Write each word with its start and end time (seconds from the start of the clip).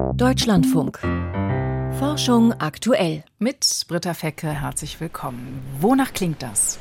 Deutschlandfunk. 0.00 0.98
Forschung 1.98 2.52
aktuell. 2.54 3.22
Mit 3.38 3.84
Britta 3.88 4.14
Fecke 4.14 4.48
herzlich 4.48 5.00
willkommen. 5.00 5.62
Wonach 5.78 6.12
klingt 6.12 6.42
das? 6.42 6.78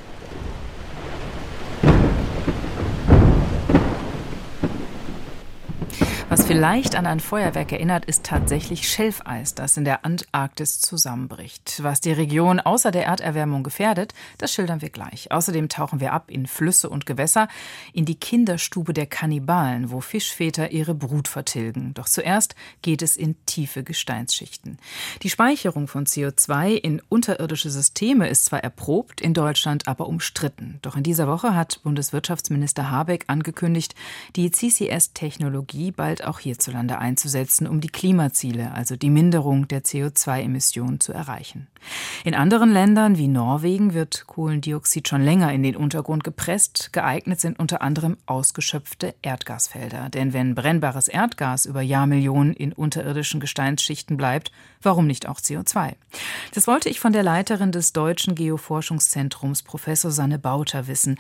Vielleicht 6.50 6.96
an 6.96 7.06
ein 7.06 7.20
Feuerwerk 7.20 7.72
erinnert, 7.72 8.06
ist 8.06 8.24
tatsächlich 8.24 8.90
Schelfeis, 8.90 9.54
das 9.54 9.78
in 9.78 9.86
der 9.86 10.04
Antarktis 10.04 10.82
zusammenbricht. 10.82 11.84
Was 11.84 12.02
die 12.02 12.12
Region 12.12 12.60
außer 12.60 12.90
der 12.90 13.06
Erderwärmung 13.06 13.62
gefährdet, 13.62 14.16
das 14.40 14.52
schildern 14.52 14.82
wir 14.82 14.90
gleich. 14.90 15.32
Außerdem 15.32 15.70
tauchen 15.70 16.00
wir 16.00 16.12
ab 16.12 16.32
in 16.32 16.48
Flüsse 16.48 16.90
und 16.90 17.06
Gewässer, 17.06 17.50
in 17.94 18.06
die 18.06 18.20
Kinderstube 18.20 18.94
der 18.94 19.06
Kannibalen, 19.06 19.92
wo 19.92 20.02
Fischväter 20.02 20.72
ihre 20.72 20.96
Brut 20.96 21.28
vertilgen. 21.28 21.94
Doch 21.94 22.08
zuerst 22.08 22.56
geht 22.82 23.04
es 23.04 23.16
in 23.16 23.36
tiefe 23.46 23.84
Gesteinsschichten. 23.84 24.80
Die 25.22 25.30
Speicherung 25.30 25.88
von 25.88 26.08
CO2 26.08 26.72
in 26.72 27.00
unterirdische 27.10 27.70
Systeme 27.70 28.28
ist 28.28 28.46
zwar 28.46 28.64
erprobt, 28.64 29.22
in 29.22 29.36
Deutschland 29.36 29.88
aber 29.88 30.08
umstritten. 30.08 30.80
Doch 30.82 30.98
in 30.98 31.04
dieser 31.04 31.28
Woche 31.28 31.54
hat 31.54 31.80
Bundeswirtschaftsminister 31.84 32.90
Habeck 32.90 33.26
angekündigt, 33.28 33.94
die 34.36 34.50
CCS-Technologie 34.50 35.92
bald 35.92 36.10
bald 36.10 36.26
auch 36.40 36.44
hierzulande 36.44 36.98
einzusetzen, 36.98 37.68
um 37.68 37.82
die 37.82 37.90
Klimaziele, 37.90 38.72
also 38.74 38.96
die 38.96 39.10
Minderung 39.10 39.68
der 39.68 39.84
CO2-Emissionen 39.84 41.00
zu 41.00 41.12
erreichen. 41.14 41.68
In 42.24 42.36
anderen 42.36 42.72
Ländern 42.72 43.18
wie 43.18 43.28
Norwegen 43.28 43.94
wird 43.94 44.26
Kohlendioxid 44.28 45.08
schon 45.08 45.22
länger 45.22 45.54
in 45.54 45.64
den 45.64 45.76
Untergrund 45.76 46.24
gepresst. 46.24 46.92
Geeignet 46.92 47.40
sind 47.40 47.60
unter 47.60 47.82
anderem 47.82 48.18
ausgeschöpfte 48.26 49.16
Erdgasfelder. 49.22 50.10
Denn 50.10 50.34
wenn 50.34 50.56
brennbares 50.56 51.08
Erdgas 51.08 51.66
über 51.66 51.82
Jahrmillionen 51.82 52.54
in 52.54 52.74
unterirdischen 52.74 53.40
Gesteinsschichten 53.40 54.18
bleibt, 54.18 54.52
warum 54.82 55.08
nicht 55.08 55.28
auch 55.28 55.40
CO2? 55.40 55.94
Das 56.54 56.68
wollte 56.68 56.90
ich 56.90 57.00
von 57.00 57.14
der 57.14 57.24
Leiterin 57.24 57.72
des 57.72 57.94
Deutschen 57.94 58.36
Geoforschungszentrums, 58.36 59.64
Professor 59.64 60.12
Sanne 60.12 60.40
Bauter, 60.40 60.88
wissen. 60.88 61.18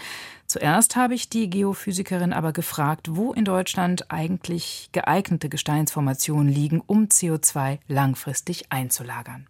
Zuerst 0.49 0.95
habe 0.95 1.13
ich 1.13 1.29
die 1.29 1.47
Geophysikerin 1.47 2.33
aber 2.33 2.53
gefragt, 2.53 3.05
wo 3.11 3.33
in 3.33 3.45
Deutschland 3.45 4.09
eigentlich 4.09 4.89
geeignete 4.91 5.47
Gesteinsformationen 5.47 6.51
liegen, 6.51 6.81
um 6.87 7.05
CO2 7.05 7.77
langfristig 7.87 8.71
einzulagern. 8.71 9.47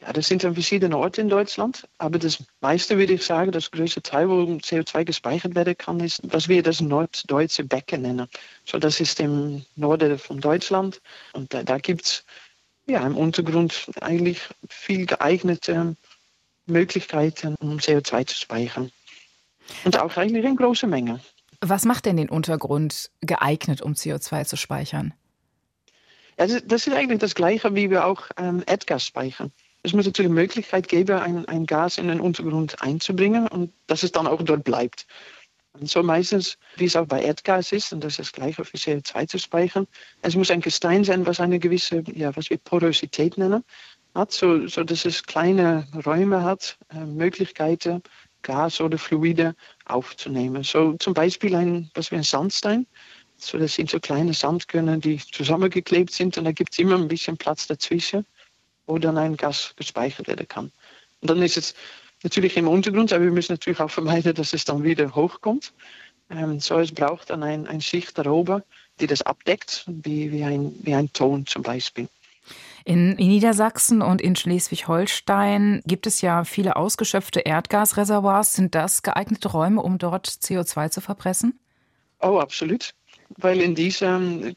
Ja, 0.00 0.12
das 0.12 0.28
sind 0.28 0.44
an 0.44 0.54
verschiedene 0.54 0.96
Orte 0.96 1.22
in 1.22 1.28
Deutschland. 1.28 1.88
Aber 1.98 2.20
das 2.20 2.40
meiste 2.60 2.98
würde 2.98 3.14
ich 3.14 3.24
sagen, 3.24 3.50
das 3.50 3.72
größte 3.72 4.00
Teil, 4.00 4.28
wo 4.28 4.42
CO2 4.42 5.04
gespeichert 5.04 5.56
werden 5.56 5.76
kann, 5.76 5.98
ist, 5.98 6.20
was 6.32 6.48
wir 6.48 6.62
das 6.62 6.80
norddeutsche 6.80 7.64
Becken 7.64 8.02
nennen. 8.02 8.28
So, 8.64 8.78
das 8.78 9.00
ist 9.00 9.18
im 9.18 9.64
Norden 9.74 10.16
von 10.20 10.40
Deutschland. 10.40 11.00
Und 11.32 11.52
da, 11.52 11.64
da 11.64 11.78
gibt 11.78 12.04
es 12.04 12.24
ja, 12.86 13.04
im 13.04 13.16
Untergrund 13.16 13.90
eigentlich 14.00 14.40
viel 14.68 15.04
geeignete 15.04 15.96
Möglichkeiten, 16.66 17.56
um 17.58 17.78
CO2 17.78 18.24
zu 18.24 18.36
speichern. 18.36 18.92
Und 19.84 19.98
auch 19.98 20.16
eigentlich 20.16 20.44
in 20.44 20.56
großer 20.56 20.86
Menge. 20.86 21.20
Was 21.60 21.84
macht 21.84 22.06
denn 22.06 22.16
den 22.16 22.28
Untergrund 22.28 23.10
geeignet, 23.20 23.82
um 23.82 23.92
CO2 23.92 24.44
zu 24.44 24.56
speichern? 24.56 25.14
Ja, 26.38 26.46
das 26.46 26.86
ist 26.86 26.92
eigentlich 26.92 27.20
das 27.20 27.34
Gleiche, 27.34 27.74
wie 27.74 27.90
wir 27.90 28.06
auch 28.06 28.22
ähm, 28.36 28.64
Erdgas 28.66 29.06
speichern. 29.06 29.52
Es 29.84 29.92
muss 29.92 30.06
natürlich 30.06 30.30
die 30.30 30.34
Möglichkeit 30.34 30.88
geben, 30.88 31.18
ein, 31.18 31.46
ein 31.46 31.66
Gas 31.66 31.98
in 31.98 32.08
den 32.08 32.20
Untergrund 32.20 32.80
einzubringen 32.82 33.48
und 33.48 33.72
dass 33.86 34.02
es 34.02 34.12
dann 34.12 34.26
auch 34.26 34.42
dort 34.42 34.64
bleibt. 34.64 35.06
Und 35.72 35.88
so 35.88 36.02
meistens, 36.02 36.58
wie 36.76 36.84
es 36.84 36.96
auch 36.96 37.06
bei 37.06 37.22
Erdgas 37.22 37.72
ist, 37.72 37.92
und 37.92 38.04
das 38.04 38.12
ist 38.12 38.18
das 38.18 38.32
Gleiche 38.32 38.64
für 38.64 38.76
CO2 38.76 39.26
zu 39.26 39.38
speichern, 39.38 39.86
es 40.20 40.36
muss 40.36 40.50
ein 40.50 40.60
Gestein 40.60 41.02
sein, 41.02 41.26
was 41.26 41.40
eine 41.40 41.58
gewisse, 41.58 42.04
ja, 42.14 42.34
was 42.36 42.50
wir 42.50 42.58
Porosität 42.58 43.38
nennen, 43.38 43.64
hat, 44.14 44.32
so, 44.32 44.66
so 44.66 44.84
dass 44.84 45.04
es 45.04 45.22
kleine 45.22 45.88
Räume 46.04 46.42
hat, 46.42 46.76
äh, 46.90 47.04
Möglichkeiten, 47.04 48.02
Gas 48.42 48.80
oder 48.80 48.98
Fluide 48.98 49.54
aufzunehmen. 49.86 50.62
So 50.62 50.94
zum 50.94 51.14
Beispiel 51.14 51.54
ein, 51.54 51.90
was 51.94 52.10
wie 52.10 52.16
ein 52.16 52.22
Sandstein. 52.22 52.86
So, 53.38 53.58
das 53.58 53.74
sind 53.74 53.90
so 53.90 53.98
kleine 53.98 54.34
Sandkörner, 54.34 54.98
die 54.98 55.18
zusammengeklebt 55.18 56.12
sind 56.12 56.38
und 56.38 56.44
da 56.44 56.52
gibt 56.52 56.72
es 56.72 56.78
immer 56.78 56.96
ein 56.96 57.08
bisschen 57.08 57.36
Platz 57.36 57.66
dazwischen, 57.66 58.24
wo 58.86 58.98
dann 58.98 59.18
ein 59.18 59.36
Gas 59.36 59.74
gespeichert 59.76 60.28
werden 60.28 60.46
kann. 60.46 60.70
Und 61.20 61.30
dann 61.30 61.42
ist 61.42 61.56
es 61.56 61.74
natürlich 62.22 62.56
im 62.56 62.68
Untergrund, 62.68 63.12
aber 63.12 63.24
wir 63.24 63.32
müssen 63.32 63.52
natürlich 63.52 63.80
auch 63.80 63.90
vermeiden, 63.90 64.34
dass 64.34 64.52
es 64.52 64.64
dann 64.64 64.84
wieder 64.84 65.14
hochkommt. 65.14 65.72
Ähm, 66.30 66.60
so 66.60 66.78
es 66.78 66.92
braucht 66.92 67.30
dann 67.30 67.42
ein, 67.42 67.66
ein 67.66 67.80
Schicht 67.80 68.16
darüber, 68.16 68.62
die 69.00 69.06
das 69.06 69.22
abdeckt, 69.22 69.84
wie, 69.86 70.30
wie, 70.30 70.44
ein, 70.44 70.74
wie 70.82 70.94
ein 70.94 71.12
Ton 71.12 71.46
zum 71.46 71.62
Beispiel. 71.62 72.08
In 72.84 73.14
Niedersachsen 73.14 74.02
und 74.02 74.20
in 74.20 74.36
Schleswig-Holstein 74.36 75.82
gibt 75.86 76.06
es 76.06 76.20
ja 76.20 76.44
viele 76.44 76.76
ausgeschöpfte 76.76 77.40
Erdgasreservoirs. 77.40 78.54
Sind 78.54 78.74
das 78.74 79.02
geeignete 79.02 79.48
Räume, 79.48 79.82
um 79.82 79.98
dort 79.98 80.26
CO2 80.26 80.90
zu 80.90 81.00
verpressen? 81.00 81.58
Oh, 82.20 82.38
absolut. 82.38 82.94
Weil 83.36 83.60
in 83.60 83.74
diesen 83.74 84.54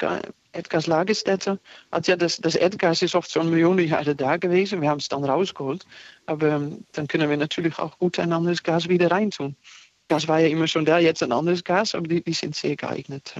Erdgaslagerstätte 0.51 1.59
hat 1.91 2.07
ja 2.07 2.15
das, 2.15 2.37
das 2.37 2.55
Erdgas 2.55 3.01
ist 3.01 3.15
oft 3.15 3.31
schon 3.31 3.49
Millionen 3.49 3.87
Jahre 3.87 4.15
da 4.15 4.37
gewesen. 4.37 4.81
Wir 4.81 4.89
haben 4.89 4.99
es 4.99 5.09
dann 5.09 5.23
rausgeholt. 5.23 5.85
Aber 6.25 6.47
ähm, 6.47 6.85
dann 6.93 7.07
können 7.07 7.29
wir 7.29 7.37
natürlich 7.37 7.77
auch 7.77 7.97
gut 7.99 8.19
ein 8.19 8.33
anderes 8.33 8.63
Gas 8.63 8.89
wieder 8.89 9.11
reintun. 9.11 9.55
Das 10.07 10.27
war 10.27 10.39
ja 10.39 10.47
immer 10.47 10.67
schon 10.67 10.85
da, 10.85 10.99
jetzt 10.99 11.23
ein 11.23 11.31
anderes 11.31 11.63
Gas, 11.63 11.95
aber 11.95 12.07
die, 12.07 12.23
die, 12.23 12.33
sind 12.33 12.55
sehr 12.55 12.75
geeignet. 12.75 13.33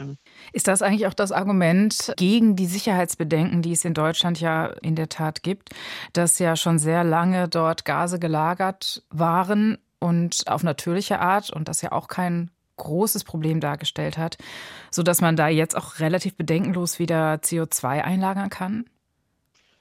Ist 0.52 0.68
das 0.68 0.82
eigentlich 0.82 1.06
auch 1.06 1.14
das 1.14 1.32
Argument 1.32 2.14
gegen 2.18 2.56
die 2.56 2.66
Sicherheitsbedenken, 2.66 3.62
die 3.62 3.74
es 3.74 3.86
in 3.86 3.94
Deutschland 3.94 4.42
ja 4.42 4.68
in 4.82 4.96
der 4.96 5.10
Tat 5.10 5.44
gibt, 5.44 5.70
dass 6.14 6.40
ja 6.40 6.56
schon 6.56 6.80
sehr 6.80 7.04
lange 7.04 7.48
dort 7.48 7.86
Gase 7.86 8.18
gelagert 8.18 9.04
waren 9.10 9.78
und 10.00 10.44
auf 10.48 10.64
natürliche 10.64 11.20
Art 11.20 11.52
und 11.52 11.68
das 11.68 11.84
ja 11.84 11.92
auch 11.92 12.08
kein 12.08 12.50
großes 12.78 13.24
Problem 13.24 13.60
dargestellt 13.60 14.18
hat, 14.18 14.38
sodass 14.92 15.22
man 15.22 15.36
da 15.36 15.48
jetzt 15.48 15.78
auch 15.78 16.00
relativ 16.00 16.36
bedenkenlos 16.36 17.00
wieder 17.00 17.36
CO2 17.36 18.02
einlagern 18.02 18.50
kann? 18.50 18.86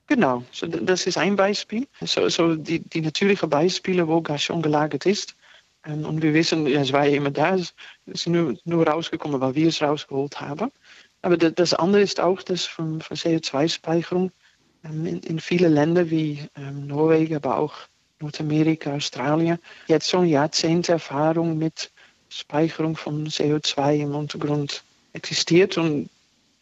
Genau, 0.06 0.44
das 0.82 1.06
ist 1.06 1.16
ein 1.16 1.36
Beispiel. 1.36 1.88
So, 2.02 2.28
so 2.28 2.56
die, 2.56 2.80
die 2.80 3.00
natürlichen 3.00 3.48
Beispiele, 3.48 4.06
wo 4.06 4.20
Gas 4.20 4.42
schon 4.42 4.60
gelagert 4.60 5.06
ist. 5.06 5.34
Ähm, 5.84 6.04
und 6.04 6.22
wir 6.22 6.34
wissen, 6.34 6.66
ja, 6.66 6.80
es 6.80 6.92
war 6.92 7.06
ja 7.06 7.16
immer 7.16 7.30
da, 7.30 7.54
es 7.54 7.74
ist 8.06 8.26
nur, 8.28 8.56
nur 8.64 8.86
rausgekommen, 8.86 9.40
weil 9.40 9.54
wir 9.54 9.68
es 9.68 9.82
rausgeholt 9.82 10.40
haben. 10.40 10.70
Aber 11.22 11.36
das 11.36 11.72
andere 11.74 12.02
ist 12.02 12.20
auch 12.20 12.42
das 12.42 12.64
von, 12.64 13.00
von 13.00 13.16
CO2-Speicherung 13.16 14.30
ähm, 14.84 15.06
in, 15.06 15.20
in 15.20 15.40
viele 15.40 15.68
Länder 15.68 16.10
wie 16.10 16.40
ähm, 16.56 16.86
Norwegen, 16.86 17.42
auch 17.44 17.74
Nordamerika, 18.20 18.94
Australien, 18.94 19.58
jetzt 19.86 20.10
schon 20.10 20.26
Jahrzehnte 20.26 20.92
Erfahrung 20.92 21.58
mit 21.58 21.90
Speicherung 22.28 22.96
von 22.96 23.26
CO2 23.26 24.00
im 24.00 24.14
Untergrund 24.14 24.82
existiert 25.12 25.78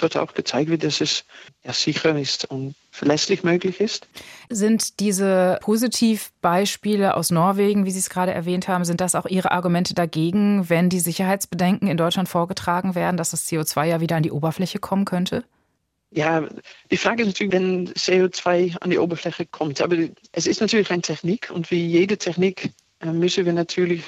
dort 0.02 0.16
auch 0.16 0.34
gezeigt 0.34 0.68
wird, 0.68 0.84
dass 0.84 1.00
es 1.00 1.24
ja, 1.64 1.72
sicher 1.72 2.18
ist 2.18 2.44
und 2.50 2.74
verlässlich 2.90 3.42
möglich 3.42 3.80
ist. 3.80 4.06
Sind 4.50 5.00
diese 5.00 5.58
Positivbeispiele 5.62 7.16
aus 7.16 7.30
Norwegen, 7.30 7.86
wie 7.86 7.90
Sie 7.90 7.98
es 7.98 8.10
gerade 8.10 8.32
erwähnt 8.32 8.68
haben, 8.68 8.84
sind 8.84 9.00
das 9.00 9.14
auch 9.14 9.26
Ihre 9.26 9.50
Argumente 9.50 9.94
dagegen, 9.94 10.68
wenn 10.68 10.88
die 10.88 11.00
Sicherheitsbedenken 11.00 11.88
in 11.88 11.96
Deutschland 11.96 12.28
vorgetragen 12.28 12.94
werden, 12.94 13.16
dass 13.16 13.30
das 13.30 13.46
CO2 13.48 13.84
ja 13.84 14.00
wieder 14.00 14.16
an 14.16 14.22
die 14.22 14.32
Oberfläche 14.32 14.78
kommen 14.78 15.04
könnte? 15.04 15.44
Ja, 16.14 16.46
die 16.90 16.96
Frage 16.98 17.22
ist 17.22 17.28
natürlich, 17.28 17.52
wenn 17.52 17.88
CO2 17.88 18.76
an 18.78 18.90
die 18.90 18.98
Oberfläche 18.98 19.46
kommt. 19.46 19.80
Aber 19.80 19.96
es 20.32 20.46
ist 20.46 20.60
natürlich 20.60 20.90
eine 20.90 21.00
Technik 21.00 21.50
und 21.50 21.70
wie 21.70 21.86
jede 21.86 22.18
Technik 22.18 22.70
äh, 23.00 23.06
müssen 23.06 23.46
wir 23.46 23.52
natürlich 23.54 24.04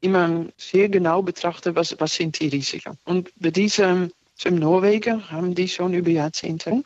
immer 0.00 0.46
sehr 0.56 0.88
genau 0.88 1.22
betrachten, 1.22 1.76
was, 1.76 1.94
was 2.00 2.14
sind 2.14 2.40
die 2.40 2.48
Risiken. 2.48 2.98
Und 3.04 3.30
bei 3.36 3.50
diesem, 3.50 4.10
in 4.44 4.56
Norwegen 4.56 5.30
haben 5.30 5.54
die 5.54 5.68
schon 5.68 5.94
über 5.94 6.10
Jahrzehnte 6.10 6.82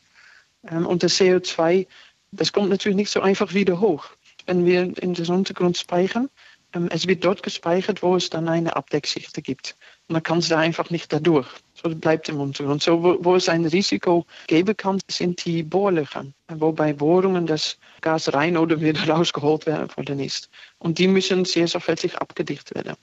ähm, 0.68 0.86
und 0.86 1.02
das 1.02 1.18
CO2, 1.18 1.86
das 2.32 2.53
kommt 2.53 2.70
natürlich 2.70 2.97
nicht 2.97 3.10
so 3.10 3.20
einfach 3.20 3.54
wieder 3.54 3.80
hoch. 3.80 4.06
Wenn 4.47 4.64
wir 4.64 4.82
in 5.03 5.14
den 5.14 5.26
Untergrund 5.30 5.76
speichern, 5.76 6.28
ähm, 6.76 6.88
es 6.91 7.06
wird 7.06 7.24
dort 7.24 7.42
gespeichert, 7.42 8.03
wo 8.03 8.16
es 8.16 8.30
dann 8.30 8.48
eine 8.48 8.76
Abdeckschicht 8.76 9.42
gibt. 9.42 9.76
Und 10.08 10.14
dann 10.14 10.22
kann 10.22 10.38
es 10.38 10.48
da 10.48 10.58
einfach 10.58 10.91
nicht 10.91 11.12
dadurch. 11.12 11.48
So 11.74 11.88
bleibt 11.88 12.28
im 12.28 12.41
Untergrund. 12.41 12.82
So, 12.82 13.03
wo, 13.03 13.16
wo, 13.24 13.36
es 13.36 13.48
ein 13.48 13.64
Risiko 13.64 14.24
geben 14.47 14.76
kann, 14.76 15.00
sind 15.10 15.44
die 15.44 15.62
Bohrlöcher, 15.62 16.26
wo 16.48 16.72
bei 16.72 16.92
Bohrungen 16.92 17.47
das 17.47 17.78
Gas 18.00 18.32
rein 18.32 18.56
oder 18.56 18.80
wieder 18.80 19.09
rausgeholt 19.09 19.66
worden 19.66 20.20
ist. 20.20 20.48
Und 20.78 20.98
die 20.98 21.09
müssen 21.09 21.44
sehr 21.44 21.68
sorgfältig 21.68 22.16
abgedicht 22.16 22.74
werden. 22.74 22.97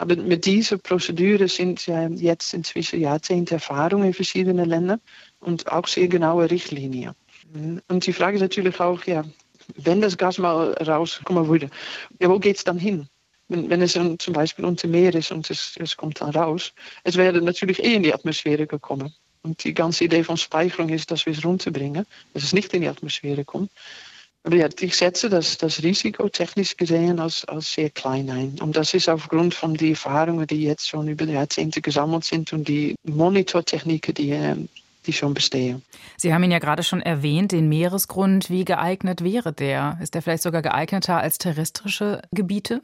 Aber 0.00 0.16
mit 0.16 0.46
dieser 0.46 0.78
Prozedur 0.78 1.46
sind 1.46 1.86
ja 1.86 2.08
jetzt 2.08 2.54
inzwischen 2.54 3.00
Jahrzehnte 3.00 3.60
in 3.90 4.14
verschiedenen 4.14 4.66
Ländern 4.66 4.98
und 5.40 5.70
auch 5.70 5.86
sehr 5.86 6.08
genaue 6.08 6.50
Richtlinien. 6.50 7.14
Und 7.86 8.06
die 8.06 8.14
Frage 8.14 8.36
ist 8.36 8.40
natürlich 8.40 8.80
auch, 8.80 9.04
ja, 9.04 9.24
wenn 9.76 10.00
das 10.00 10.16
Gas 10.16 10.38
mal 10.38 10.72
rauskommen 10.72 11.46
würde, 11.48 11.68
ja, 12.18 12.30
wo 12.30 12.38
geht 12.38 12.56
es 12.56 12.64
dann 12.64 12.78
hin? 12.78 13.08
Wenn, 13.48 13.68
wenn 13.68 13.82
es 13.82 13.92
zum 13.92 14.32
Beispiel 14.32 14.64
unter 14.64 14.88
Meer 14.88 15.14
ist 15.14 15.32
und 15.32 15.50
es, 15.50 15.76
es 15.78 15.98
kommt 15.98 16.22
dann 16.22 16.30
raus, 16.30 16.72
es 17.04 17.16
wäre 17.16 17.38
natürlich 17.42 17.84
eh 17.84 17.96
in 17.96 18.02
die 18.02 18.14
Atmosphäre 18.14 18.66
gekommen. 18.66 19.14
Und 19.42 19.62
die 19.64 19.74
ganze 19.74 20.04
Idee 20.04 20.24
von 20.24 20.38
Speicherung 20.38 20.88
ist, 20.88 21.10
dass 21.10 21.26
wir 21.26 21.34
es 21.34 21.44
runterbringen, 21.44 22.06
dass 22.32 22.42
es 22.42 22.54
nicht 22.54 22.72
in 22.72 22.80
die 22.80 22.88
Atmosphäre 22.88 23.44
kommt. 23.44 23.70
Ich 24.80 24.96
setze 24.96 25.28
das, 25.28 25.58
das 25.58 25.82
Risiko 25.82 26.28
technisch 26.28 26.76
gesehen 26.76 27.20
als, 27.20 27.44
als 27.44 27.72
sehr 27.72 27.90
klein 27.90 28.30
ein. 28.30 28.56
Und 28.60 28.74
das 28.74 28.94
ist 28.94 29.08
aufgrund 29.08 29.54
von 29.54 29.74
den 29.74 29.90
Erfahrungen, 29.90 30.46
die 30.46 30.62
jetzt 30.62 30.88
schon 30.88 31.08
über 31.08 31.26
die 31.26 31.34
Jahrzehnte 31.34 31.82
gesammelt 31.82 32.24
sind 32.24 32.52
und 32.54 32.66
die 32.66 32.94
Monitortechniken, 33.04 34.14
die, 34.14 34.30
ähm, 34.30 34.68
die 35.06 35.12
schon 35.12 35.34
bestehen. 35.34 35.82
Sie 36.16 36.32
haben 36.32 36.42
ihn 36.42 36.50
ja 36.50 36.58
gerade 36.58 36.82
schon 36.82 37.02
erwähnt, 37.02 37.52
den 37.52 37.68
Meeresgrund. 37.68 38.48
Wie 38.48 38.64
geeignet 38.64 39.22
wäre 39.22 39.52
der? 39.52 39.98
Ist 40.02 40.14
der 40.14 40.22
vielleicht 40.22 40.42
sogar 40.42 40.62
geeigneter 40.62 41.18
als 41.18 41.36
terrestrische 41.36 42.22
Gebiete? 42.32 42.80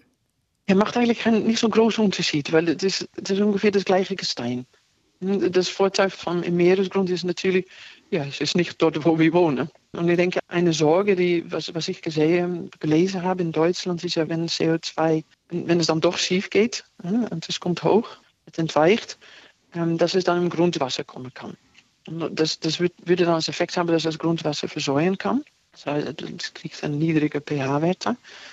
Er 0.67 0.75
macht 0.75 0.97
eigentlich 0.97 1.25
nicht 1.25 1.59
so 1.59 1.69
einen 1.69 1.73
großen 1.73 2.05
Unterschied, 2.05 2.53
weil 2.53 2.69
es 2.69 2.83
ist, 2.83 3.09
es 3.23 3.31
ist 3.31 3.41
ungefähr 3.41 3.71
das 3.71 3.85
gleiche 3.85 4.17
Gestein. 4.17 4.67
Das 5.21 5.69
Vorteil 5.69 6.11
vom 6.11 6.41
Meeresgrund 6.41 7.09
ist 7.09 7.25
natürlich, 7.25 7.67
ja, 8.11 8.25
es 8.25 8.41
ist 8.41 8.55
nicht 8.55 8.81
dort, 8.83 9.05
wo 9.05 9.19
wir 9.19 9.33
wohnen. 9.33 9.71
Und 9.93 10.09
ich 10.09 10.17
denke, 10.17 10.41
eine 10.49 10.73
Sorge, 10.73 11.17
die, 11.17 11.51
was, 11.51 11.75
was 11.75 11.89
ich 11.89 12.03
gesehen, 12.03 12.71
gelesen 12.81 13.23
habe 13.23 13.43
in 13.43 13.53
Deutschland, 13.53 14.05
ist 14.05 14.17
ja, 14.17 14.29
wenn 14.29 14.47
CO2, 14.47 15.25
wenn 15.49 15.81
es 15.81 15.87
dann 15.87 16.01
doch 16.01 16.19
schief 16.19 16.51
geht 16.51 16.85
und 17.03 17.49
es 17.49 17.61
kommt 17.61 17.83
hoch, 17.83 18.09
es 18.45 18.59
entweicht, 18.59 19.19
ähm, 19.75 19.97
dass 19.97 20.15
es 20.15 20.25
dann 20.25 20.43
im 20.43 20.51
Grundwasser 20.51 21.05
kommen 21.05 21.33
kann. 21.33 21.57
Und 22.07 22.39
das, 22.39 22.61
das 22.61 22.79
würde 22.79 23.25
dann 23.25 23.35
als 23.35 23.49
Effekt 23.49 23.77
haben, 23.77 23.89
dass 23.89 24.05
das 24.05 24.19
Grundwasser 24.19 24.69
versäuern 24.69 25.19
kann. 25.19 25.45
Das 25.85 26.55
kriegt 26.55 26.83
einen 26.85 26.99
niedrigen 26.99 27.43
pH-Wert. 27.43 28.07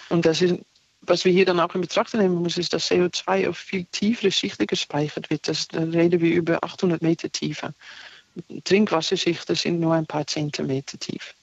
Und 0.09 0.25
das 0.25 0.41
ist 0.41 0.59
was 1.05 1.25
wir 1.25 1.31
hier 1.31 1.45
dann 1.45 1.59
auch 1.59 1.75
in 1.75 1.81
Betracht 1.81 2.13
nehmen 2.13 2.41
müssen, 2.41 2.59
ist, 2.59 2.73
dass 2.73 2.89
CO2 2.89 3.49
auf 3.49 3.57
viel 3.57 3.85
tiefere 3.85 4.31
Schichten 4.31 4.67
gespeichert 4.67 5.29
wird. 5.29 5.47
Das, 5.47 5.67
da 5.67 5.79
reden 5.79 6.21
wir 6.21 6.33
über 6.33 6.63
800 6.63 7.01
Meter 7.01 7.31
Tiefe. 7.31 7.73
Trinkwasserschichten 8.63 9.55
sind 9.55 9.79
nur 9.79 9.93
ein 9.93 10.05
paar 10.05 10.25
Zentimeter 10.25 10.97
tief. 10.97 11.35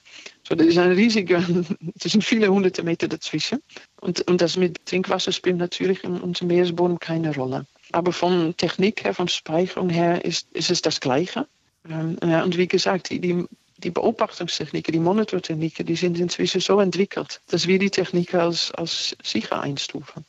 So, 0.47 0.55
das 0.55 0.67
ist 0.67 0.77
ein 0.77 0.91
riesiger, 0.91 1.43
das 1.79 2.11
sind 2.11 2.23
viele 2.23 2.49
hunderte 2.49 2.83
Meter 2.83 3.07
dazwischen. 3.07 3.59
Und, 4.01 4.21
und 4.27 4.41
das 4.41 4.57
mit 4.57 4.85
Trinkwasser 4.85 5.31
spielt 5.31 5.57
natürlich 5.57 6.03
in 6.03 6.19
unserem 6.19 6.49
Meeresboden 6.49 6.99
keine 6.99 7.33
Rolle. 7.33 7.65
Aber 7.93 8.11
von 8.11 8.55
Technik 8.57 9.03
her, 9.03 9.13
von 9.13 9.27
Speicherung 9.27 9.89
her, 9.89 10.23
ist, 10.25 10.51
ist 10.51 10.71
es 10.71 10.81
das 10.81 10.99
Gleiche. 10.99 11.47
Ähm, 11.89 12.17
und 12.21 12.57
wie 12.57 12.67
gesagt, 12.67 13.09
die 13.09 13.45
die 13.83 13.91
Beobachtungstechniken, 13.91 14.91
die 14.91 14.99
Monitortechniken, 14.99 15.85
die 15.85 15.95
sind 15.95 16.19
inzwischen 16.19 16.61
so 16.61 16.79
entwickelt, 16.79 17.41
dass 17.49 17.67
wir 17.67 17.79
die 17.79 17.89
Techniken 17.89 18.39
als, 18.39 18.71
als 18.71 19.15
sicher 19.23 19.61
einstufen. 19.61 20.25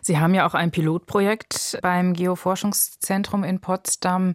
Sie 0.00 0.18
haben 0.18 0.34
ja 0.34 0.46
auch 0.46 0.54
ein 0.54 0.70
Pilotprojekt 0.70 1.78
beim 1.80 2.12
Geoforschungszentrum 2.12 3.42
in 3.42 3.60
Potsdam. 3.60 4.34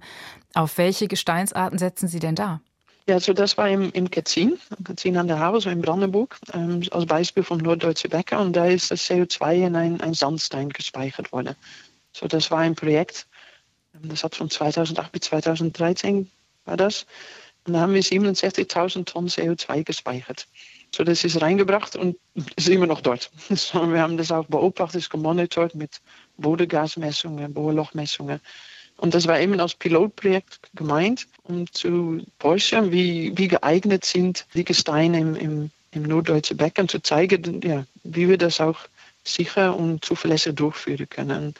Auf 0.55 0.79
welche 0.79 1.07
Gesteinsarten 1.07 1.77
setzen 1.77 2.07
Sie 2.07 2.19
denn 2.19 2.33
da? 2.33 2.59
Ja, 3.07 3.15
also 3.15 3.33
das 3.33 3.57
war 3.57 3.69
im, 3.69 3.91
im 3.93 4.09
Ketzin, 4.09 4.59
Ketzin 4.83 5.17
an 5.17 5.27
der 5.27 5.39
Havel, 5.39 5.61
so 5.61 5.69
in 5.69 5.81
Brandenburg, 5.81 6.37
ähm, 6.53 6.81
als 6.91 7.05
Beispiel 7.05 7.43
vom 7.43 7.57
Norddeutsche 7.59 8.09
Becker. 8.09 8.39
Und 8.39 8.53
da 8.53 8.65
ist 8.65 8.91
das 8.91 9.09
CO2 9.09 9.67
in 9.67 9.75
ein, 9.75 10.01
ein 10.01 10.13
Sandstein 10.13 10.69
gespeichert 10.69 11.31
worden. 11.31 11.55
So, 12.13 12.27
das 12.27 12.51
war 12.51 12.59
ein 12.59 12.75
Projekt, 12.75 13.27
ähm, 13.95 14.09
das 14.09 14.23
hat 14.23 14.35
von 14.35 14.49
2008 14.49 15.11
bis 15.11 15.21
2013 15.21 16.29
war 16.65 16.77
das. 16.77 17.05
Und 17.65 17.73
da 17.73 17.81
haben 17.81 17.93
wir 17.93 18.03
67.000 18.03 19.05
Tonnen 19.05 19.29
CO2 19.29 19.83
gespeichert. 19.83 20.47
So, 20.95 21.03
das 21.03 21.23
ist 21.23 21.41
reingebracht 21.41 21.95
und 21.95 22.17
ist 22.55 22.69
immer 22.69 22.87
noch 22.87 23.01
dort. 23.01 23.29
So, 23.49 23.91
wir 23.91 24.01
haben 24.01 24.17
das 24.17 24.31
auch 24.31 24.45
beobachtet, 24.45 25.09
gemonitort 25.09 25.75
mit 25.75 26.01
Bodengasmessungen, 26.37 27.53
Bohrlochmessungen. 27.53 28.39
Und 28.97 29.13
das 29.13 29.27
war 29.27 29.39
eben 29.39 29.59
als 29.59 29.75
Pilotprojekt 29.75 30.59
gemeint, 30.75 31.27
um 31.43 31.71
zu 31.71 32.21
forschen, 32.39 32.91
wie, 32.91 33.37
wie 33.37 33.47
geeignet 33.47 34.03
sind 34.03 34.45
die 34.53 34.65
Gesteine 34.65 35.19
im, 35.19 35.35
im, 35.35 35.71
im 35.91 36.03
Norddeutschen 36.03 36.57
Becken, 36.57 36.89
zu 36.89 37.01
zeigen, 37.01 37.61
ja, 37.61 37.85
wie 38.03 38.27
wir 38.27 38.37
das 38.37 38.59
auch 38.59 38.77
sicher 39.23 39.75
und 39.75 40.03
zuverlässig 40.03 40.55
durchführen 40.55 41.07
können. 41.09 41.53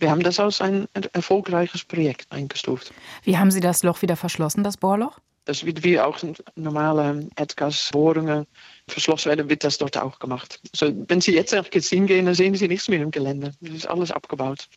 Wir 0.00 0.10
haben 0.10 0.22
das 0.22 0.38
als 0.40 0.60
ein 0.60 0.88
erfolgreiches 1.12 1.84
Projekt 1.84 2.26
eingestuft. 2.30 2.92
Wie 3.22 3.38
haben 3.38 3.50
Sie 3.50 3.60
das 3.60 3.82
Loch 3.84 4.02
wieder 4.02 4.16
verschlossen, 4.16 4.64
das 4.64 4.76
Bohrloch? 4.76 5.18
Das 5.44 5.66
wird 5.66 5.82
wie 5.82 5.98
auch 5.98 6.18
normale 6.54 7.28
Erdgasbohrungen 7.36 8.46
verschlossen 8.86 9.30
werden, 9.30 9.48
wird 9.48 9.64
das 9.64 9.78
dort 9.78 9.96
auch 9.96 10.18
gemacht. 10.18 10.60
Also 10.72 10.94
wenn 11.08 11.20
Sie 11.20 11.34
jetzt 11.34 11.52
nach 11.52 11.68
Ketzin 11.68 12.06
gehen, 12.06 12.26
dann 12.26 12.34
sehen 12.34 12.54
Sie 12.54 12.68
nichts 12.68 12.88
mehr 12.88 13.00
im 13.00 13.10
Gelände. 13.10 13.52
Das 13.60 13.74
ist 13.74 13.86
alles 13.86 14.12
abgebaut. 14.12 14.68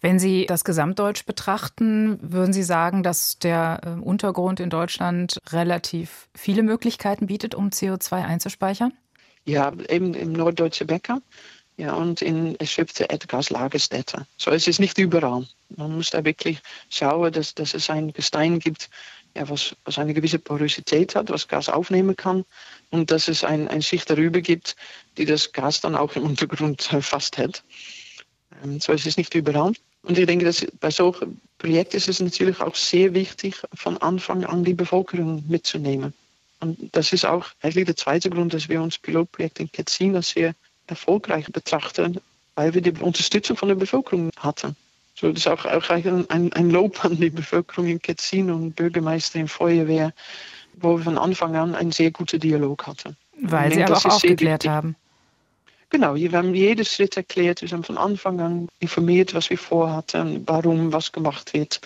Wenn 0.00 0.18
Sie 0.18 0.46
das 0.46 0.64
Gesamtdeutsch 0.64 1.24
betrachten, 1.24 2.18
würden 2.22 2.52
Sie 2.52 2.62
sagen, 2.62 3.02
dass 3.02 3.38
der 3.38 3.80
äh, 3.84 3.88
Untergrund 4.00 4.60
in 4.60 4.70
Deutschland 4.70 5.38
relativ 5.50 6.28
viele 6.34 6.62
Möglichkeiten 6.62 7.26
bietet, 7.26 7.54
um 7.54 7.70
CO2 7.70 8.24
einzuspeichern? 8.24 8.92
Ja, 9.44 9.72
eben 9.88 10.14
im 10.14 10.32
norddeutschen 10.32 10.86
Becker. 10.86 11.20
Ja, 11.78 11.94
und 11.94 12.20
in 12.20 12.54
erschöpfte 12.56 13.04
Erdgaslagerstätte. 13.04 14.26
So, 14.36 14.50
es 14.50 14.68
ist 14.68 14.78
nicht 14.78 14.98
überall. 14.98 15.46
Man 15.70 15.96
muss 15.96 16.10
da 16.10 16.22
wirklich 16.22 16.60
schauen, 16.90 17.32
dass, 17.32 17.54
dass 17.54 17.72
es 17.72 17.88
ein 17.88 18.12
Gestein 18.12 18.58
gibt, 18.58 18.90
ja, 19.34 19.48
was, 19.48 19.74
was 19.84 19.98
eine 19.98 20.14
gewisse 20.14 20.38
Porosität 20.38 21.14
hat, 21.14 21.30
was 21.30 21.48
Gas 21.48 21.68
aufnehmen 21.68 22.16
kann 22.16 22.44
und 22.90 23.10
dass 23.10 23.28
es 23.28 23.44
ein, 23.44 23.68
ein 23.68 23.82
Schicht 23.82 24.10
darüber 24.10 24.40
gibt, 24.40 24.76
die 25.16 25.24
das 25.24 25.52
Gas 25.52 25.80
dann 25.80 25.96
auch 25.96 26.14
im 26.16 26.24
Untergrund 26.24 26.82
festhält. 27.00 27.62
Ähm, 28.62 28.80
so 28.80 28.92
ist 28.92 29.06
es 29.06 29.16
nicht 29.16 29.34
überall. 29.34 29.72
Und 30.02 30.18
ich 30.18 30.26
denke, 30.26 30.44
dass 30.44 30.66
bei 30.80 30.90
solchen 30.90 31.40
Projekten 31.58 31.96
ist 31.96 32.08
es 32.08 32.20
natürlich 32.20 32.60
auch 32.60 32.74
sehr 32.74 33.14
wichtig, 33.14 33.62
von 33.74 33.96
Anfang 33.98 34.44
an 34.44 34.64
die 34.64 34.74
Bevölkerung 34.74 35.44
mitzunehmen. 35.48 36.12
Und 36.60 36.94
das 36.94 37.12
ist 37.12 37.24
auch 37.24 37.46
eigentlich 37.60 37.86
der 37.86 37.96
zweite 37.96 38.30
Grund, 38.30 38.52
dass 38.54 38.68
wir 38.68 38.82
uns 38.82 38.98
Pilotprojekt 38.98 39.60
in 39.60 39.70
Ketzin 39.70 40.16
als 40.16 40.30
sehr 40.30 40.54
erfolgreich 40.86 41.46
betrachten, 41.46 42.20
weil 42.54 42.74
wir 42.74 42.82
die 42.82 42.92
Unterstützung 43.00 43.56
von 43.56 43.68
der 43.68 43.76
Bevölkerung 43.76 44.30
hatten. 44.36 44.76
So, 45.14 45.30
das 45.30 45.40
ist 45.40 45.48
auch, 45.48 45.64
auch 45.64 45.90
ein, 45.90 46.52
ein 46.52 46.70
Lob 46.70 47.04
an 47.04 47.16
die 47.16 47.30
Bevölkerung 47.30 47.86
in 47.86 48.00
Ketzin 48.00 48.50
und 48.50 48.74
Bürgermeister 48.74 49.38
in 49.38 49.48
Feuerwehr, 49.48 50.12
wo 50.74 50.96
wir 50.96 51.04
von 51.04 51.18
Anfang 51.18 51.54
an 51.54 51.74
einen 51.74 51.92
sehr 51.92 52.10
guten 52.10 52.40
Dialog 52.40 52.86
hatten. 52.86 53.16
Weil 53.40 53.72
Sie 53.72 53.82
aber 53.82 53.96
auch 53.96 54.04
aufgeklärt 54.04 54.66
haben. 54.66 54.96
Genau, 55.90 56.14
wir 56.14 56.32
haben 56.32 56.54
jeden 56.54 56.86
Schritt 56.86 57.18
erklärt. 57.18 57.60
Wir 57.60 57.68
haben 57.68 57.84
von 57.84 57.98
Anfang 57.98 58.40
an 58.40 58.68
informiert, 58.78 59.34
was 59.34 59.50
wir 59.50 59.58
vorhatten, 59.58 60.42
warum 60.46 60.90
was 60.90 61.12
gemacht 61.12 61.52
wird. 61.52 61.82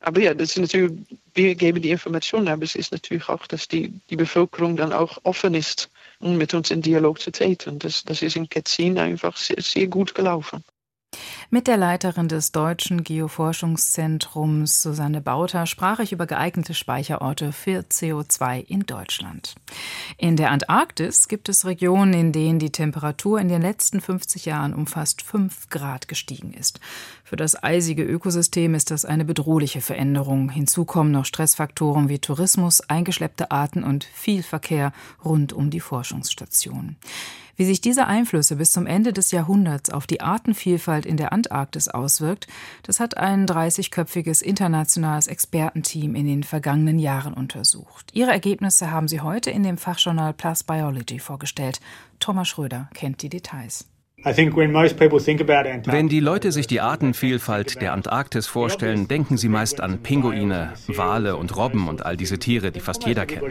Aber 0.00 0.20
ja, 0.20 0.34
das 0.34 0.50
ist 0.50 0.58
natürlich, 0.58 0.92
wir 1.34 1.54
geben 1.54 1.80
die 1.80 1.90
Informationen, 1.90 2.48
aber 2.48 2.64
es 2.64 2.74
ist 2.74 2.90
natürlich 2.90 3.28
auch, 3.28 3.46
dass 3.46 3.68
die, 3.68 3.92
die 4.08 4.16
Bevölkerung 4.16 4.76
dann 4.76 4.92
auch 4.92 5.18
offen 5.22 5.54
ist, 5.54 5.90
um 6.18 6.38
mit 6.38 6.54
uns 6.54 6.70
in 6.70 6.82
Dialog 6.82 7.20
zu 7.20 7.30
treten. 7.30 7.78
Das, 7.78 8.02
das 8.02 8.22
ist 8.22 8.34
in 8.34 8.48
Ketzin 8.48 8.98
einfach 8.98 9.36
sehr, 9.36 9.60
sehr 9.60 9.86
gut 9.86 10.14
gelaufen. 10.14 10.64
Mit 11.52 11.66
der 11.66 11.76
Leiterin 11.76 12.28
des 12.28 12.52
Deutschen 12.52 13.02
Geoforschungszentrums 13.02 14.82
Susanne 14.82 15.20
Bauter 15.20 15.66
sprach 15.66 15.98
ich 15.98 16.12
über 16.12 16.26
geeignete 16.26 16.74
Speicherorte 16.74 17.52
für 17.52 17.80
CO2 17.80 18.64
in 18.64 18.86
Deutschland. 18.86 19.56
In 20.16 20.36
der 20.36 20.52
Antarktis 20.52 21.26
gibt 21.26 21.48
es 21.48 21.66
Regionen, 21.66 22.12
in 22.12 22.30
denen 22.30 22.60
die 22.60 22.70
Temperatur 22.70 23.40
in 23.40 23.48
den 23.48 23.62
letzten 23.62 24.00
50 24.00 24.44
Jahren 24.44 24.72
um 24.72 24.86
fast 24.86 25.22
5 25.22 25.70
Grad 25.70 26.06
gestiegen 26.06 26.52
ist. 26.52 26.78
Für 27.24 27.34
das 27.34 27.60
eisige 27.60 28.04
Ökosystem 28.04 28.76
ist 28.76 28.92
das 28.92 29.04
eine 29.04 29.24
bedrohliche 29.24 29.80
Veränderung. 29.80 30.50
Hinzu 30.50 30.84
kommen 30.84 31.10
noch 31.10 31.24
Stressfaktoren 31.24 32.08
wie 32.08 32.20
Tourismus, 32.20 32.80
eingeschleppte 32.82 33.50
Arten 33.50 33.82
und 33.82 34.04
viel 34.04 34.44
Verkehr 34.44 34.92
rund 35.24 35.52
um 35.52 35.70
die 35.70 35.80
Forschungsstation. 35.80 36.94
Wie 37.60 37.66
sich 37.66 37.82
diese 37.82 38.06
Einflüsse 38.06 38.56
bis 38.56 38.72
zum 38.72 38.86
Ende 38.86 39.12
des 39.12 39.32
Jahrhunderts 39.32 39.90
auf 39.90 40.06
die 40.06 40.22
Artenvielfalt 40.22 41.04
in 41.04 41.18
der 41.18 41.30
Antarktis 41.34 41.88
auswirkt, 41.88 42.46
das 42.84 43.00
hat 43.00 43.18
ein 43.18 43.44
30-köpfiges 43.44 44.42
internationales 44.42 45.26
Expertenteam 45.26 46.14
in 46.14 46.24
den 46.24 46.42
vergangenen 46.42 46.98
Jahren 46.98 47.34
untersucht. 47.34 48.12
Ihre 48.14 48.30
Ergebnisse 48.30 48.90
haben 48.90 49.08
sie 49.08 49.20
heute 49.20 49.50
in 49.50 49.62
dem 49.62 49.76
Fachjournal 49.76 50.32
Plus 50.32 50.64
Biology 50.64 51.18
vorgestellt. 51.18 51.80
Thomas 52.18 52.48
Schröder 52.48 52.88
kennt 52.94 53.20
die 53.20 53.28
Details. 53.28 53.86
Wenn 54.24 56.08
die 56.08 56.20
Leute 56.20 56.52
sich 56.52 56.66
die 56.66 56.80
Artenvielfalt 56.80 57.82
der 57.82 57.92
Antarktis 57.92 58.46
vorstellen, 58.46 59.06
denken 59.06 59.36
sie 59.36 59.50
meist 59.50 59.82
an 59.82 59.98
Pinguine, 59.98 60.72
Wale 60.86 61.36
und 61.36 61.54
Robben 61.54 61.88
und 61.88 62.06
all 62.06 62.16
diese 62.16 62.38
Tiere, 62.38 62.72
die 62.72 62.80
fast 62.80 63.04
jeder 63.04 63.26
kennt. 63.26 63.42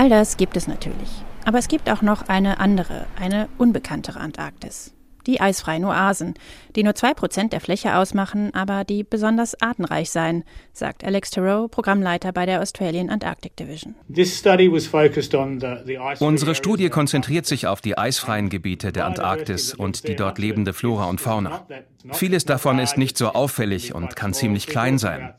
All 0.00 0.08
das 0.08 0.38
gibt 0.38 0.56
es 0.56 0.66
natürlich. 0.66 1.10
Aber 1.44 1.58
es 1.58 1.68
gibt 1.68 1.90
auch 1.90 2.00
noch 2.00 2.26
eine 2.26 2.58
andere, 2.58 3.04
eine 3.20 3.50
unbekanntere 3.58 4.18
Antarktis. 4.18 4.94
die 5.26 5.40
eisfreien 5.40 5.84
Oasen, 5.84 6.34
die 6.76 6.82
nur 6.82 6.94
zwei 6.94 7.14
Prozent 7.14 7.52
der 7.52 7.60
Fläche 7.60 7.96
ausmachen, 7.96 8.54
aber 8.54 8.84
die 8.84 9.04
besonders 9.04 9.60
artenreich 9.60 10.10
seien, 10.10 10.44
sagt 10.72 11.04
Alex 11.04 11.30
Theroux, 11.30 11.68
Programmleiter 11.68 12.32
bei 12.32 12.46
der 12.46 12.62
Australian 12.62 13.10
Antarctic 13.10 13.56
Division. 13.56 13.94
Unsere 16.20 16.54
Studie 16.54 16.88
konzentriert 16.88 17.46
sich 17.46 17.66
auf 17.66 17.80
die 17.80 17.98
eisfreien 17.98 18.48
Gebiete 18.48 18.92
der 18.92 19.06
Antarktis 19.06 19.74
und 19.74 20.08
die 20.08 20.16
dort 20.16 20.38
lebende 20.38 20.72
Flora 20.72 21.08
und 21.08 21.20
Fauna. 21.20 21.66
Vieles 22.12 22.44
davon 22.44 22.78
ist 22.78 22.96
nicht 22.96 23.18
so 23.18 23.28
auffällig 23.28 23.94
und 23.94 24.16
kann 24.16 24.32
ziemlich 24.32 24.66
klein 24.66 24.98
sein. 24.98 25.34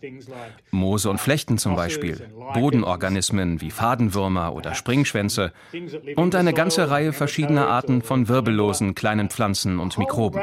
Moose 0.71 1.09
und 1.09 1.19
Flechten 1.19 1.57
zum 1.57 1.75
Beispiel, 1.75 2.27
Bodenorganismen 2.53 3.61
wie 3.61 3.71
Fadenwürmer 3.71 4.53
oder 4.53 4.75
Springschwänze 4.75 5.51
und 6.15 6.35
eine 6.35 6.53
ganze 6.53 6.89
Reihe 6.89 7.13
verschiedener 7.13 7.67
Arten 7.67 8.01
von 8.01 8.27
wirbellosen 8.27 8.95
kleinen 8.95 9.29
Pflanzen 9.29 9.79
und 9.79 9.97
Mikroben. 9.97 10.41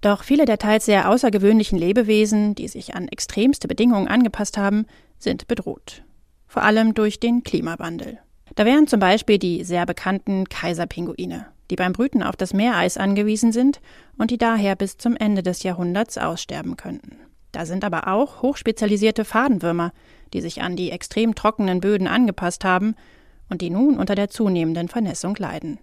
Doch 0.00 0.22
viele 0.22 0.44
der 0.44 0.58
teils 0.58 0.84
sehr 0.84 1.08
außergewöhnlichen 1.08 1.78
Lebewesen, 1.78 2.54
die 2.54 2.68
sich 2.68 2.94
an 2.94 3.08
extremste 3.08 3.66
Bedingungen 3.66 4.08
angepasst 4.08 4.56
haben, 4.56 4.86
sind 5.18 5.48
bedroht. 5.48 6.04
Vor 6.46 6.62
allem 6.62 6.94
durch 6.94 7.18
den 7.18 7.42
Klimawandel. 7.42 8.20
Da 8.56 8.64
wären 8.64 8.86
zum 8.86 9.00
Beispiel 9.00 9.38
die 9.38 9.64
sehr 9.64 9.84
bekannten 9.84 10.48
Kaiserpinguine, 10.48 11.46
die 11.70 11.76
beim 11.76 11.92
Brüten 11.92 12.22
auf 12.22 12.36
das 12.36 12.54
Meereis 12.54 12.96
angewiesen 12.96 13.52
sind 13.52 13.82
und 14.16 14.30
die 14.30 14.38
daher 14.38 14.76
bis 14.76 14.96
zum 14.96 15.14
Ende 15.14 15.42
des 15.42 15.62
Jahrhunderts 15.62 16.16
aussterben 16.16 16.78
könnten. 16.78 17.18
Da 17.52 17.66
sind 17.66 17.84
aber 17.84 18.08
auch 18.08 18.40
hochspezialisierte 18.40 19.26
Fadenwürmer, 19.26 19.92
die 20.32 20.40
sich 20.40 20.62
an 20.62 20.74
die 20.74 20.90
extrem 20.90 21.34
trockenen 21.34 21.80
Böden 21.80 22.08
angepasst 22.08 22.64
haben 22.64 22.94
und 23.50 23.60
die 23.60 23.70
nun 23.70 23.98
unter 23.98 24.14
der 24.14 24.30
zunehmenden 24.30 24.88
Vernässung 24.88 25.36
leiden. 25.36 25.78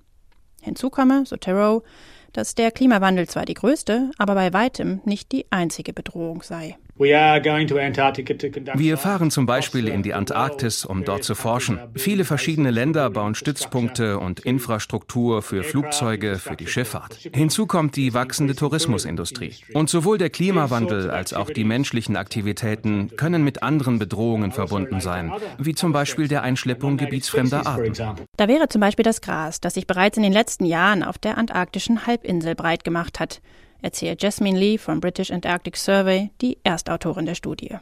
Hinzu 0.61 0.89
komme, 0.89 1.27
so 1.27 1.37
Theroux, 1.37 1.83
dass 2.31 2.55
der 2.55 2.71
Klimawandel 2.71 3.29
zwar 3.29 3.45
die 3.45 3.53
größte, 3.53 4.09
aber 4.17 4.33
bei 4.33 4.51
weitem 4.51 4.99
nicht 5.05 5.31
die 5.31 5.45
einzige 5.51 5.93
Bedrohung 5.93 6.41
sei. 6.41 6.75
Wir 6.95 8.97
fahren 8.97 9.31
zum 9.31 9.47
Beispiel 9.47 9.87
in 9.87 10.03
die 10.03 10.13
Antarktis, 10.13 10.85
um 10.85 11.03
dort 11.03 11.23
zu 11.23 11.33
forschen. 11.33 11.79
Viele 11.95 12.23
verschiedene 12.23 12.69
Länder 12.69 13.09
bauen 13.09 13.33
Stützpunkte 13.33 14.19
und 14.19 14.41
Infrastruktur 14.41 15.41
für 15.41 15.63
Flugzeuge, 15.63 16.37
für 16.37 16.55
die 16.55 16.67
Schifffahrt. 16.67 17.17
Hinzu 17.33 17.65
kommt 17.65 17.95
die 17.95 18.13
wachsende 18.13 18.55
Tourismusindustrie. 18.55 19.55
Und 19.73 19.89
sowohl 19.89 20.19
der 20.19 20.29
Klimawandel 20.29 21.09
als 21.09 21.33
auch 21.33 21.49
die 21.49 21.63
menschlichen 21.63 22.15
Aktivitäten 22.15 23.15
können 23.15 23.43
mit 23.43 23.63
anderen 23.63 23.97
Bedrohungen 23.97 24.51
verbunden 24.51 25.01
sein, 25.01 25.31
wie 25.57 25.73
zum 25.73 25.93
Beispiel 25.93 26.27
der 26.27 26.43
Einschleppung 26.43 26.97
gebietsfremder 26.97 27.65
Arten. 27.65 27.93
Da 28.37 28.47
wäre 28.47 28.69
zum 28.69 28.81
Beispiel 28.81 29.03
das 29.03 29.21
Gras, 29.21 29.59
das 29.59 29.73
sich 29.73 29.87
bereits 29.87 30.17
in 30.17 30.23
den 30.23 30.33
letzten 30.33 30.65
Jahren 30.65 31.01
auf 31.01 31.17
der 31.17 31.39
antarktischen 31.39 32.05
Halbinsel 32.05 32.53
breit 32.53 32.83
gemacht 32.83 33.19
hat 33.19 33.41
erzählt 33.83 34.23
Jasmine 34.23 34.57
Lee 34.57 34.77
vom 34.77 34.99
British 34.99 35.29
Antarctic 35.29 35.77
Survey, 35.77 36.31
die 36.41 36.57
Erstautorin 36.63 37.25
der 37.25 37.35
Studie. 37.35 37.77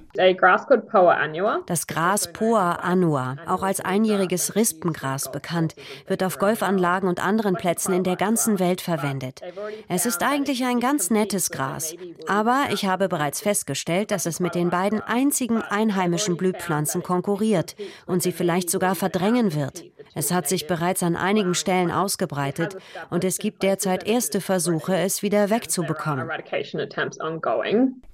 Das 1.68 1.88
Gras 1.88 2.34
Poa 2.34 2.72
annua, 2.74 3.38
auch 3.46 3.64
als 3.64 3.80
einjähriges 3.80 4.56
Rispengras 4.56 5.32
bekannt, 5.32 5.76
wird 6.08 6.24
auf 6.24 6.40
Golfanlagen 6.40 7.08
und 7.08 7.24
anderen 7.24 7.56
Plätzen 7.56 7.94
in 7.94 8.04
der 8.04 8.16
ganzen 8.16 8.60
Welt 8.60 8.82
verwendet. 8.82 9.42
Es 9.88 10.06
ist 10.06 10.24
eigentlich 10.24 10.66
ein 10.66 10.80
ganz 10.80 11.10
nettes 11.10 11.52
Gras, 11.52 11.96
aber 12.28 12.66
ich 12.74 12.86
habe 12.86 13.08
bereits 13.08 13.42
festgestellt, 13.42 14.12
dass 14.12 14.26
es 14.26 14.40
mit 14.40 14.56
den 14.56 14.70
beiden 14.70 15.02
einzigen 15.02 15.62
einheimischen 15.62 16.36
Blühpflanzen 16.36 17.04
konkurriert 17.04 17.76
und 18.08 18.24
sie 18.24 18.32
vielleicht 18.32 18.70
sogar 18.70 18.96
verdrängen 18.96 19.54
wird. 19.54 19.84
Es 20.14 20.32
hat 20.32 20.48
sich 20.48 20.68
bereits 20.68 21.04
an 21.04 21.16
einigen 21.16 21.56
Stellen 21.56 21.92
ausgebreitet 21.92 22.78
und 23.10 23.24
es 23.24 23.38
gibt 23.38 23.64
derzeit 23.64 24.06
erste 24.06 24.42
Versuche, 24.42 24.96
es 24.98 25.22
wieder 25.22 25.50
wegzubekommen. 25.50 26.30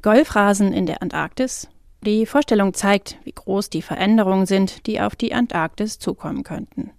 Golfrasen 0.01 0.73
in 0.73 0.85
der 0.85 1.01
Antarktis. 1.01 1.67
Die 2.05 2.25
Vorstellung 2.25 2.73
zeigt, 2.73 3.17
wie 3.23 3.31
groß 3.31 3.69
die 3.69 3.81
Veränderungen 3.81 4.45
sind, 4.45 4.85
die 4.85 5.01
auf 5.01 5.15
die 5.15 5.33
Antarktis 5.33 5.97
zukommen 5.97 6.43
könnten. 6.43 6.91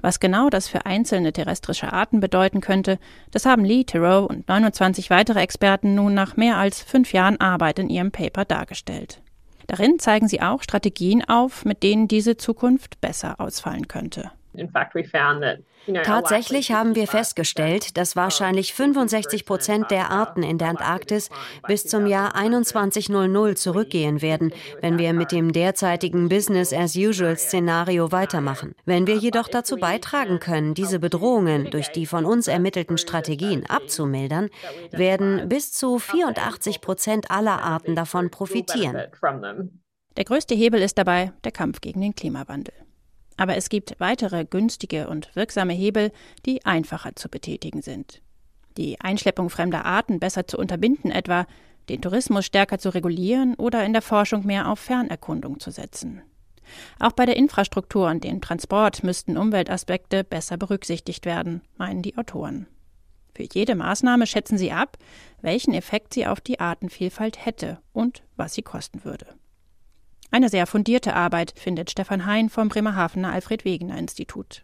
Was 0.00 0.20
genau 0.20 0.50
das 0.50 0.68
für 0.68 0.86
einzelne 0.86 1.32
terrestrische 1.32 1.92
Arten 1.92 2.20
bedeuten 2.20 2.60
könnte, 2.60 2.98
das 3.30 3.46
haben 3.46 3.64
Lee 3.64 3.84
Theroux 3.84 4.26
und 4.26 4.48
29 4.48 5.10
weitere 5.10 5.40
Experten 5.40 5.94
nun 5.94 6.14
nach 6.14 6.36
mehr 6.36 6.56
als 6.56 6.82
fünf 6.82 7.12
Jahren 7.12 7.40
Arbeit 7.40 7.78
in 7.78 7.88
ihrem 7.88 8.10
Paper 8.10 8.44
dargestellt. 8.44 9.20
Darin 9.70 10.00
zeigen 10.00 10.26
sie 10.26 10.42
auch 10.42 10.64
Strategien 10.64 11.22
auf, 11.28 11.64
mit 11.64 11.84
denen 11.84 12.08
diese 12.08 12.36
Zukunft 12.36 13.00
besser 13.00 13.38
ausfallen 13.38 13.86
könnte. 13.86 14.32
Tatsächlich 16.02 16.72
haben 16.72 16.94
wir 16.94 17.06
festgestellt, 17.06 17.96
dass 17.96 18.16
wahrscheinlich 18.16 18.74
65 18.74 19.46
Prozent 19.46 19.90
der 19.90 20.10
Arten 20.10 20.42
in 20.42 20.58
der 20.58 20.68
Antarktis 20.68 21.30
bis 21.66 21.84
zum 21.84 22.06
Jahr 22.06 22.34
2100 22.34 23.56
zurückgehen 23.56 24.22
werden, 24.22 24.52
wenn 24.80 24.98
wir 24.98 25.12
mit 25.12 25.32
dem 25.32 25.52
derzeitigen 25.52 26.28
Business-as-usual-Szenario 26.28 28.12
weitermachen. 28.12 28.74
Wenn 28.84 29.06
wir 29.06 29.16
jedoch 29.16 29.48
dazu 29.48 29.76
beitragen 29.76 30.40
können, 30.40 30.74
diese 30.74 30.98
Bedrohungen 30.98 31.70
durch 31.70 31.88
die 31.88 32.06
von 32.06 32.24
uns 32.24 32.48
ermittelten 32.48 32.98
Strategien 32.98 33.64
abzumildern, 33.66 34.48
werden 34.90 35.48
bis 35.48 35.72
zu 35.72 35.98
84 35.98 36.80
Prozent 36.80 37.30
aller 37.30 37.62
Arten 37.62 37.94
davon 37.94 38.30
profitieren. 38.30 38.96
Der 40.16 40.24
größte 40.24 40.54
Hebel 40.54 40.82
ist 40.82 40.98
dabei 40.98 41.32
der 41.44 41.52
Kampf 41.52 41.80
gegen 41.80 42.00
den 42.00 42.14
Klimawandel. 42.14 42.74
Aber 43.40 43.56
es 43.56 43.70
gibt 43.70 43.94
weitere 44.00 44.44
günstige 44.44 45.08
und 45.08 45.34
wirksame 45.34 45.72
Hebel, 45.72 46.12
die 46.44 46.66
einfacher 46.66 47.16
zu 47.16 47.30
betätigen 47.30 47.80
sind. 47.80 48.20
Die 48.76 49.00
Einschleppung 49.00 49.48
fremder 49.48 49.86
Arten 49.86 50.20
besser 50.20 50.46
zu 50.46 50.58
unterbinden 50.58 51.10
etwa, 51.10 51.46
den 51.88 52.02
Tourismus 52.02 52.44
stärker 52.44 52.78
zu 52.78 52.90
regulieren 52.90 53.54
oder 53.54 53.82
in 53.82 53.94
der 53.94 54.02
Forschung 54.02 54.44
mehr 54.44 54.70
auf 54.70 54.78
Fernerkundung 54.78 55.58
zu 55.58 55.70
setzen. 55.70 56.20
Auch 56.98 57.12
bei 57.12 57.24
der 57.24 57.36
Infrastruktur 57.38 58.10
und 58.10 58.24
dem 58.24 58.42
Transport 58.42 59.02
müssten 59.04 59.38
Umweltaspekte 59.38 60.22
besser 60.22 60.58
berücksichtigt 60.58 61.24
werden, 61.24 61.62
meinen 61.78 62.02
die 62.02 62.18
Autoren. 62.18 62.66
Für 63.34 63.46
jede 63.50 63.74
Maßnahme 63.74 64.26
schätzen 64.26 64.58
sie 64.58 64.70
ab, 64.70 64.98
welchen 65.40 65.72
Effekt 65.72 66.12
sie 66.12 66.26
auf 66.26 66.42
die 66.42 66.60
Artenvielfalt 66.60 67.46
hätte 67.46 67.78
und 67.94 68.22
was 68.36 68.52
sie 68.52 68.62
kosten 68.62 69.02
würde. 69.02 69.39
Eine 70.32 70.48
sehr 70.48 70.66
fundierte 70.66 71.14
Arbeit 71.14 71.52
findet 71.56 71.90
Stefan 71.90 72.24
Hein 72.24 72.50
vom 72.50 72.68
Bremerhavener 72.68 73.32
Alfred 73.32 73.64
Wegener 73.64 73.98
Institut. 73.98 74.62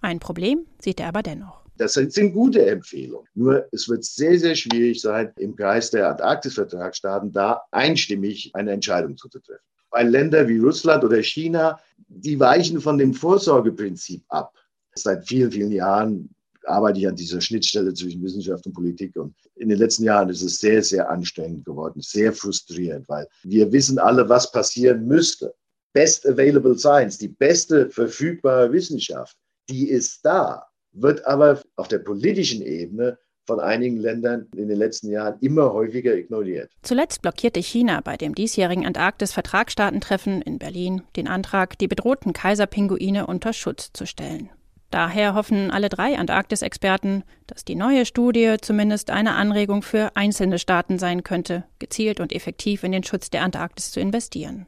Ein 0.00 0.20
Problem 0.20 0.66
sieht 0.80 1.00
er 1.00 1.08
aber 1.08 1.24
dennoch. 1.24 1.64
Das 1.76 1.94
sind 1.94 2.32
gute 2.32 2.64
Empfehlungen. 2.64 3.26
Nur 3.34 3.66
es 3.72 3.88
wird 3.88 4.04
sehr, 4.04 4.38
sehr 4.38 4.54
schwierig 4.54 5.00
sein, 5.00 5.32
im 5.36 5.56
Kreis 5.56 5.90
der 5.90 6.08
Antarktis-Vertragsstaaten 6.10 7.32
da 7.32 7.62
einstimmig 7.72 8.52
eine 8.54 8.72
Entscheidung 8.72 9.16
zu 9.16 9.28
treffen. 9.28 9.58
Weil 9.90 10.08
Länder 10.08 10.46
wie 10.46 10.58
Russland 10.58 11.02
oder 11.02 11.20
China, 11.22 11.80
die 12.08 12.38
weichen 12.38 12.80
von 12.80 12.98
dem 12.98 13.12
Vorsorgeprinzip 13.12 14.22
ab. 14.28 14.54
Seit 14.94 15.26
vielen, 15.26 15.50
vielen 15.50 15.72
Jahren 15.72 16.34
arbeite 16.68 17.00
ich 17.00 17.08
an 17.08 17.16
dieser 17.16 17.40
Schnittstelle 17.40 17.92
zwischen 17.94 18.22
Wissenschaft 18.22 18.66
und 18.66 18.72
Politik. 18.72 19.16
Und 19.16 19.34
in 19.56 19.68
den 19.68 19.78
letzten 19.78 20.04
Jahren 20.04 20.28
ist 20.28 20.42
es 20.42 20.58
sehr, 20.58 20.82
sehr 20.82 21.10
anstrengend 21.10 21.64
geworden, 21.64 22.00
sehr 22.00 22.32
frustrierend, 22.32 23.08
weil 23.08 23.26
wir 23.42 23.70
wissen 23.72 23.98
alle, 23.98 24.28
was 24.28 24.50
passieren 24.52 25.06
müsste. 25.06 25.54
Best 25.92 26.26
Available 26.26 26.78
Science, 26.78 27.18
die 27.18 27.28
beste 27.28 27.90
verfügbare 27.90 28.70
Wissenschaft, 28.72 29.36
die 29.68 29.88
ist 29.88 30.24
da, 30.24 30.64
wird 30.92 31.24
aber 31.26 31.60
auf 31.76 31.88
der 31.88 31.98
politischen 31.98 32.62
Ebene 32.62 33.18
von 33.46 33.60
einigen 33.60 33.96
Ländern 33.96 34.46
in 34.56 34.68
den 34.68 34.76
letzten 34.76 35.10
Jahren 35.10 35.38
immer 35.40 35.72
häufiger 35.72 36.14
ignoriert. 36.14 36.70
Zuletzt 36.82 37.22
blockierte 37.22 37.60
China 37.60 38.02
bei 38.02 38.18
dem 38.18 38.34
diesjährigen 38.34 38.84
Antarktis-Vertragsstaatentreffen 38.84 40.42
in 40.42 40.58
Berlin 40.58 41.02
den 41.16 41.26
Antrag, 41.28 41.78
die 41.78 41.88
bedrohten 41.88 42.34
Kaiserpinguine 42.34 43.26
unter 43.26 43.54
Schutz 43.54 43.90
zu 43.94 44.06
stellen. 44.06 44.50
Daher 44.90 45.34
hoffen 45.34 45.70
alle 45.70 45.90
drei 45.90 46.18
Antarktis-Experten, 46.18 47.22
dass 47.46 47.64
die 47.64 47.74
neue 47.74 48.06
Studie 48.06 48.56
zumindest 48.60 49.10
eine 49.10 49.34
Anregung 49.34 49.82
für 49.82 50.16
einzelne 50.16 50.58
Staaten 50.58 50.98
sein 50.98 51.22
könnte, 51.22 51.64
gezielt 51.78 52.20
und 52.20 52.32
effektiv 52.32 52.84
in 52.84 52.92
den 52.92 53.04
Schutz 53.04 53.28
der 53.28 53.42
Antarktis 53.42 53.90
zu 53.90 54.00
investieren. 54.00 54.66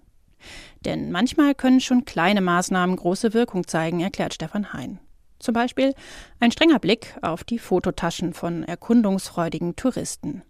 Denn 0.85 1.11
manchmal 1.11 1.55
können 1.55 1.81
schon 1.81 2.05
kleine 2.05 2.43
Maßnahmen 2.43 2.97
große 2.97 3.33
Wirkung 3.33 3.67
zeigen, 3.67 4.01
erklärt 4.01 4.35
Stefan 4.35 4.73
Hein. 4.73 4.99
Zum 5.39 5.55
Beispiel 5.55 5.95
ein 6.39 6.53
strenger 6.53 6.79
Blick 6.79 7.17
auf 7.23 7.45
die 7.45 7.59
Fototaschen 7.59 8.35
von 8.35 8.63
erkundungsfreudigen 8.63 9.75
Touristen. 9.75 10.43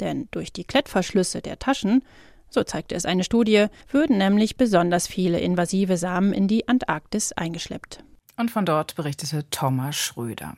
Denn 0.00 0.28
durch 0.30 0.50
die 0.50 0.64
Klettverschlüsse 0.64 1.42
der 1.42 1.58
Taschen, 1.58 2.02
so 2.48 2.62
zeigte 2.62 2.94
es 2.94 3.04
eine 3.04 3.22
Studie, 3.22 3.66
würden 3.90 4.16
nämlich 4.16 4.56
besonders 4.56 5.06
viele 5.06 5.40
invasive 5.40 5.98
Samen 5.98 6.32
in 6.32 6.48
die 6.48 6.68
Antarktis 6.68 7.32
eingeschleppt. 7.32 8.02
Und 8.40 8.50
von 8.50 8.64
dort 8.64 8.94
berichtete 8.94 9.44
Thomas 9.50 9.96
Schröder. 9.96 10.54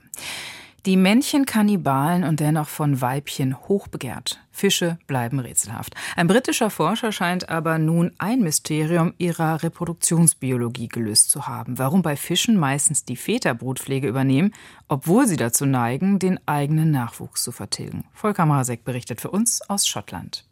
Die 0.86 0.96
Männchen 0.96 1.46
Kannibalen 1.46 2.22
und 2.22 2.38
dennoch 2.38 2.68
von 2.68 3.00
Weibchen 3.00 3.58
hochbegehrt. 3.58 4.40
Fische 4.52 4.98
bleiben 5.08 5.40
rätselhaft. 5.40 5.96
Ein 6.14 6.28
britischer 6.28 6.70
Forscher 6.70 7.10
scheint 7.10 7.48
aber 7.48 7.78
nun 7.78 8.12
ein 8.18 8.38
Mysterium 8.40 9.14
ihrer 9.18 9.64
Reproduktionsbiologie 9.64 10.86
gelöst 10.86 11.30
zu 11.30 11.48
haben. 11.48 11.76
Warum 11.76 12.02
bei 12.02 12.14
Fischen 12.14 12.56
meistens 12.56 13.04
die 13.04 13.16
Väter 13.16 13.52
Brutpflege 13.52 14.06
übernehmen, 14.06 14.54
obwohl 14.86 15.26
sie 15.26 15.36
dazu 15.36 15.66
neigen, 15.66 16.20
den 16.20 16.38
eigenen 16.46 16.92
Nachwuchs 16.92 17.42
zu 17.42 17.50
vertilgen. 17.50 18.04
Volker 18.12 18.46
Marek 18.46 18.84
berichtet 18.84 19.20
für 19.20 19.30
uns 19.30 19.60
aus 19.68 19.88
Schottland 19.88 20.44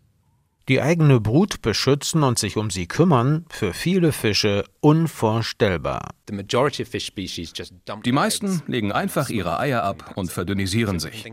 die 0.68 0.80
eigene 0.80 1.20
Brut 1.20 1.62
beschützen 1.62 2.22
und 2.22 2.38
sich 2.38 2.56
um 2.56 2.70
sie 2.70 2.86
kümmern, 2.86 3.44
für 3.48 3.72
viele 3.72 4.12
Fische 4.12 4.64
unvorstellbar. 4.80 6.10
Die 8.04 8.12
meisten 8.12 8.62
legen 8.66 8.92
einfach 8.92 9.30
ihre 9.30 9.58
Eier 9.58 9.82
ab 9.82 10.12
und 10.16 10.30
verdünnisieren 10.30 11.00
sich. 11.00 11.24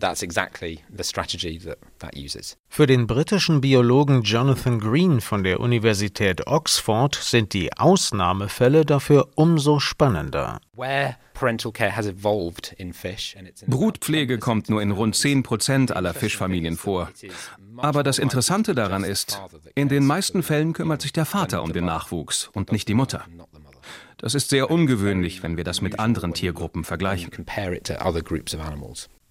That's 0.00 0.22
exactly 0.22 0.80
the 0.96 1.04
strategy 1.04 1.58
that 1.58 1.78
that 1.98 2.16
uses. 2.16 2.56
Für 2.68 2.86
den 2.86 3.06
britischen 3.06 3.60
Biologen 3.60 4.22
Jonathan 4.22 4.78
Green 4.78 5.20
von 5.20 5.44
der 5.44 5.60
Universität 5.60 6.46
Oxford 6.46 7.14
sind 7.14 7.52
die 7.52 7.70
Ausnahmefälle 7.76 8.86
dafür 8.86 9.28
umso 9.34 9.78
spannender. 9.78 10.58
Brutpflege 13.66 14.38
kommt 14.38 14.68
nur 14.68 14.82
in 14.82 14.90
rund 14.90 15.16
10 15.16 15.42
Prozent 15.42 15.94
aller 15.94 16.14
Fischfamilien 16.14 16.76
vor. 16.76 17.10
Aber 17.76 18.02
das 18.02 18.18
Interessante 18.18 18.74
daran 18.74 19.04
ist, 19.04 19.40
in 19.74 19.88
den 19.88 20.06
meisten 20.06 20.42
Fällen 20.42 20.72
kümmert 20.72 21.02
sich 21.02 21.12
der 21.12 21.24
Vater 21.24 21.62
um 21.62 21.72
den 21.72 21.84
Nachwuchs 21.84 22.50
und 22.52 22.72
nicht 22.72 22.88
die 22.88 22.94
Mutter. 22.94 23.24
Das 24.18 24.34
ist 24.34 24.50
sehr 24.50 24.70
ungewöhnlich, 24.70 25.42
wenn 25.42 25.56
wir 25.56 25.64
das 25.64 25.80
mit 25.80 25.98
anderen 25.98 26.34
Tiergruppen 26.34 26.84
vergleichen. 26.84 27.30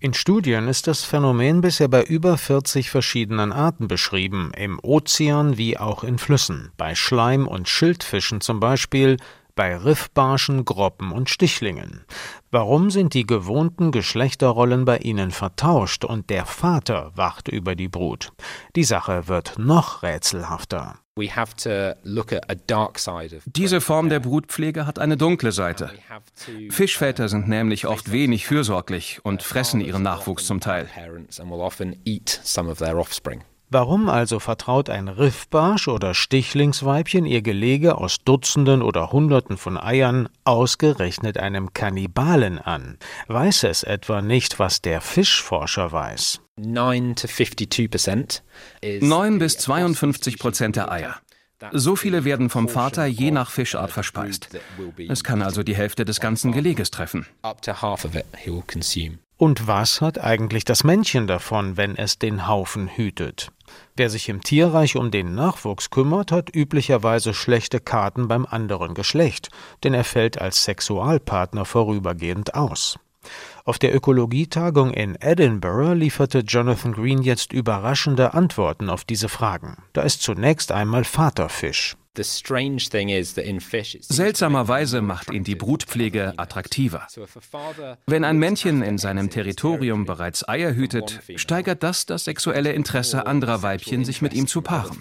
In 0.01 0.13
Studien 0.13 0.69
ist 0.69 0.87
das 0.87 1.03
Phänomen 1.03 1.59
bisher 1.59 1.89
bei 1.89 2.01
über 2.03 2.37
40 2.37 2.89
verschiedenen 2.89 3.51
Arten 3.51 3.89
beschrieben, 3.89 4.51
im 4.55 4.79
Ozean 4.81 5.57
wie 5.57 5.77
auch 5.77 6.05
in 6.05 6.17
Flüssen, 6.17 6.71
bei 6.77 6.95
Schleim- 6.95 7.49
und 7.49 7.67
Schildfischen 7.67 8.39
zum 8.39 8.61
Beispiel, 8.61 9.17
bei 9.59 9.75
Riffbarschen, 9.75 10.63
Groppen 10.63 11.11
und 11.11 11.29
Stichlingen. 11.29 12.05
Warum 12.49 12.89
sind 12.89 13.13
die 13.13 13.27
gewohnten 13.27 13.91
Geschlechterrollen 13.91 14.85
bei 14.85 14.99
ihnen 14.99 15.31
vertauscht 15.31 16.05
und 16.05 16.29
der 16.29 16.45
Vater 16.45 17.11
wacht 17.15 17.49
über 17.49 17.75
die 17.75 17.89
Brut? 17.89 18.31
Die 18.77 18.85
Sache 18.85 19.27
wird 19.27 19.59
noch 19.59 20.01
rätselhafter. 20.01 20.99
Diese 23.47 23.81
Form 23.81 24.07
der 24.07 24.21
Brutpflege 24.21 24.85
hat 24.85 24.97
eine 24.97 25.17
dunkle 25.17 25.51
Seite. 25.51 25.91
Fischväter 26.69 27.27
sind 27.27 27.49
nämlich 27.49 27.85
oft 27.85 28.13
wenig 28.13 28.47
fürsorglich 28.47 29.19
und 29.23 29.43
fressen 29.43 29.81
ihren 29.81 30.03
Nachwuchs 30.03 30.45
zum 30.45 30.61
Teil. 30.61 30.87
Warum 33.71 34.09
also 34.09 34.39
vertraut 34.39 34.89
ein 34.89 35.07
Riffbarsch 35.07 35.87
oder 35.87 36.15
Stichlingsweibchen 36.15 37.25
ihr 37.27 37.43
Gelege 37.43 37.99
aus 37.99 38.17
Dutzenden 38.25 38.81
oder 38.81 39.11
Hunderten 39.11 39.57
von 39.57 39.77
Eiern 39.77 40.27
ausgerechnet 40.43 41.37
einem 41.37 41.71
Kannibalen 41.73 42.57
an? 42.57 42.97
Weiß 43.27 43.63
es 43.65 43.83
etwa 43.83 44.23
nicht, 44.23 44.57
was 44.57 44.81
der 44.81 45.01
Fischforscher 45.01 45.91
weiß? 45.91 46.41
9 49.01 49.37
bis 49.37 49.59
52 49.59 50.39
Prozent 50.39 50.75
der 50.75 50.91
Eier. 50.91 51.17
So 51.71 51.95
viele 51.95 52.23
werden 52.23 52.49
vom 52.49 52.69
Vater 52.69 53.05
je 53.05 53.29
nach 53.29 53.51
Fischart 53.51 53.91
verspeist. 53.91 54.49
Es 55.09 55.23
kann 55.23 55.43
also 55.43 55.61
die 55.61 55.75
Hälfte 55.75 56.05
des 56.05 56.19
ganzen 56.19 56.53
Geleges 56.53 56.89
treffen. 56.89 57.27
Und 59.39 59.67
was 59.67 60.01
hat 60.01 60.21
eigentlich 60.21 60.65
das 60.65 60.83
Männchen 60.83 61.25
davon, 61.25 61.77
wenn 61.77 61.95
es 61.95 62.19
den 62.19 62.45
Haufen 62.45 62.89
hütet? 62.89 63.53
Wer 63.95 64.09
sich 64.09 64.27
im 64.27 64.41
Tierreich 64.41 64.97
um 64.97 65.11
den 65.11 65.33
Nachwuchs 65.33 65.91
kümmert, 65.91 66.33
hat 66.33 66.53
üblicherweise 66.53 67.33
schlechte 67.33 67.79
Karten 67.79 68.27
beim 68.27 68.45
anderen 68.45 68.95
Geschlecht, 68.95 69.47
denn 69.85 69.93
er 69.93 70.03
fällt 70.03 70.41
als 70.41 70.65
Sexualpartner 70.65 71.63
vorübergehend 71.63 72.53
aus. 72.53 72.99
Auf 73.63 73.79
der 73.79 73.95
Ökologietagung 73.95 74.91
in 74.91 75.15
Edinburgh 75.15 75.93
lieferte 75.93 76.39
Jonathan 76.39 76.91
Green 76.91 77.21
jetzt 77.21 77.53
überraschende 77.53 78.33
Antworten 78.33 78.89
auf 78.89 79.05
diese 79.05 79.29
Fragen. 79.29 79.77
Da 79.93 80.01
ist 80.01 80.21
zunächst 80.21 80.73
einmal 80.73 81.05
Vaterfisch. 81.05 81.95
Seltsamerweise 84.01 85.01
macht 85.01 85.31
ihn 85.31 85.43
die 85.43 85.55
Brutpflege 85.55 86.33
attraktiver. 86.37 87.07
Wenn 88.07 88.23
ein 88.23 88.37
Männchen 88.37 88.81
in 88.81 88.97
seinem 88.97 89.29
Territorium 89.29 90.05
bereits 90.05 90.47
Eier 90.47 90.73
hütet, 90.73 91.21
steigert 91.35 91.83
das 91.83 92.05
das 92.05 92.25
sexuelle 92.25 92.73
Interesse 92.73 93.25
anderer 93.25 93.61
Weibchen, 93.61 94.03
sich 94.05 94.21
mit 94.21 94.33
ihm 94.33 94.47
zu 94.47 94.61
paaren. 94.61 94.97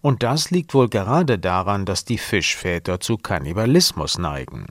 Und 0.00 0.22
das 0.22 0.50
liegt 0.50 0.74
wohl 0.74 0.88
gerade 0.88 1.38
daran, 1.38 1.84
dass 1.84 2.04
die 2.04 2.18
Fischväter 2.18 2.98
zu 2.98 3.18
Kannibalismus 3.18 4.18
neigen. 4.18 4.66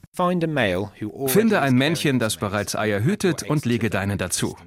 Finde 1.28 1.62
ein 1.62 1.76
Männchen, 1.76 2.20
das 2.20 2.38
bereits 2.38 2.76
Eier 2.76 3.04
hütet, 3.04 3.44
und 3.44 3.66
lege 3.66 3.90
deine 3.90 4.18
dazu. 4.18 4.58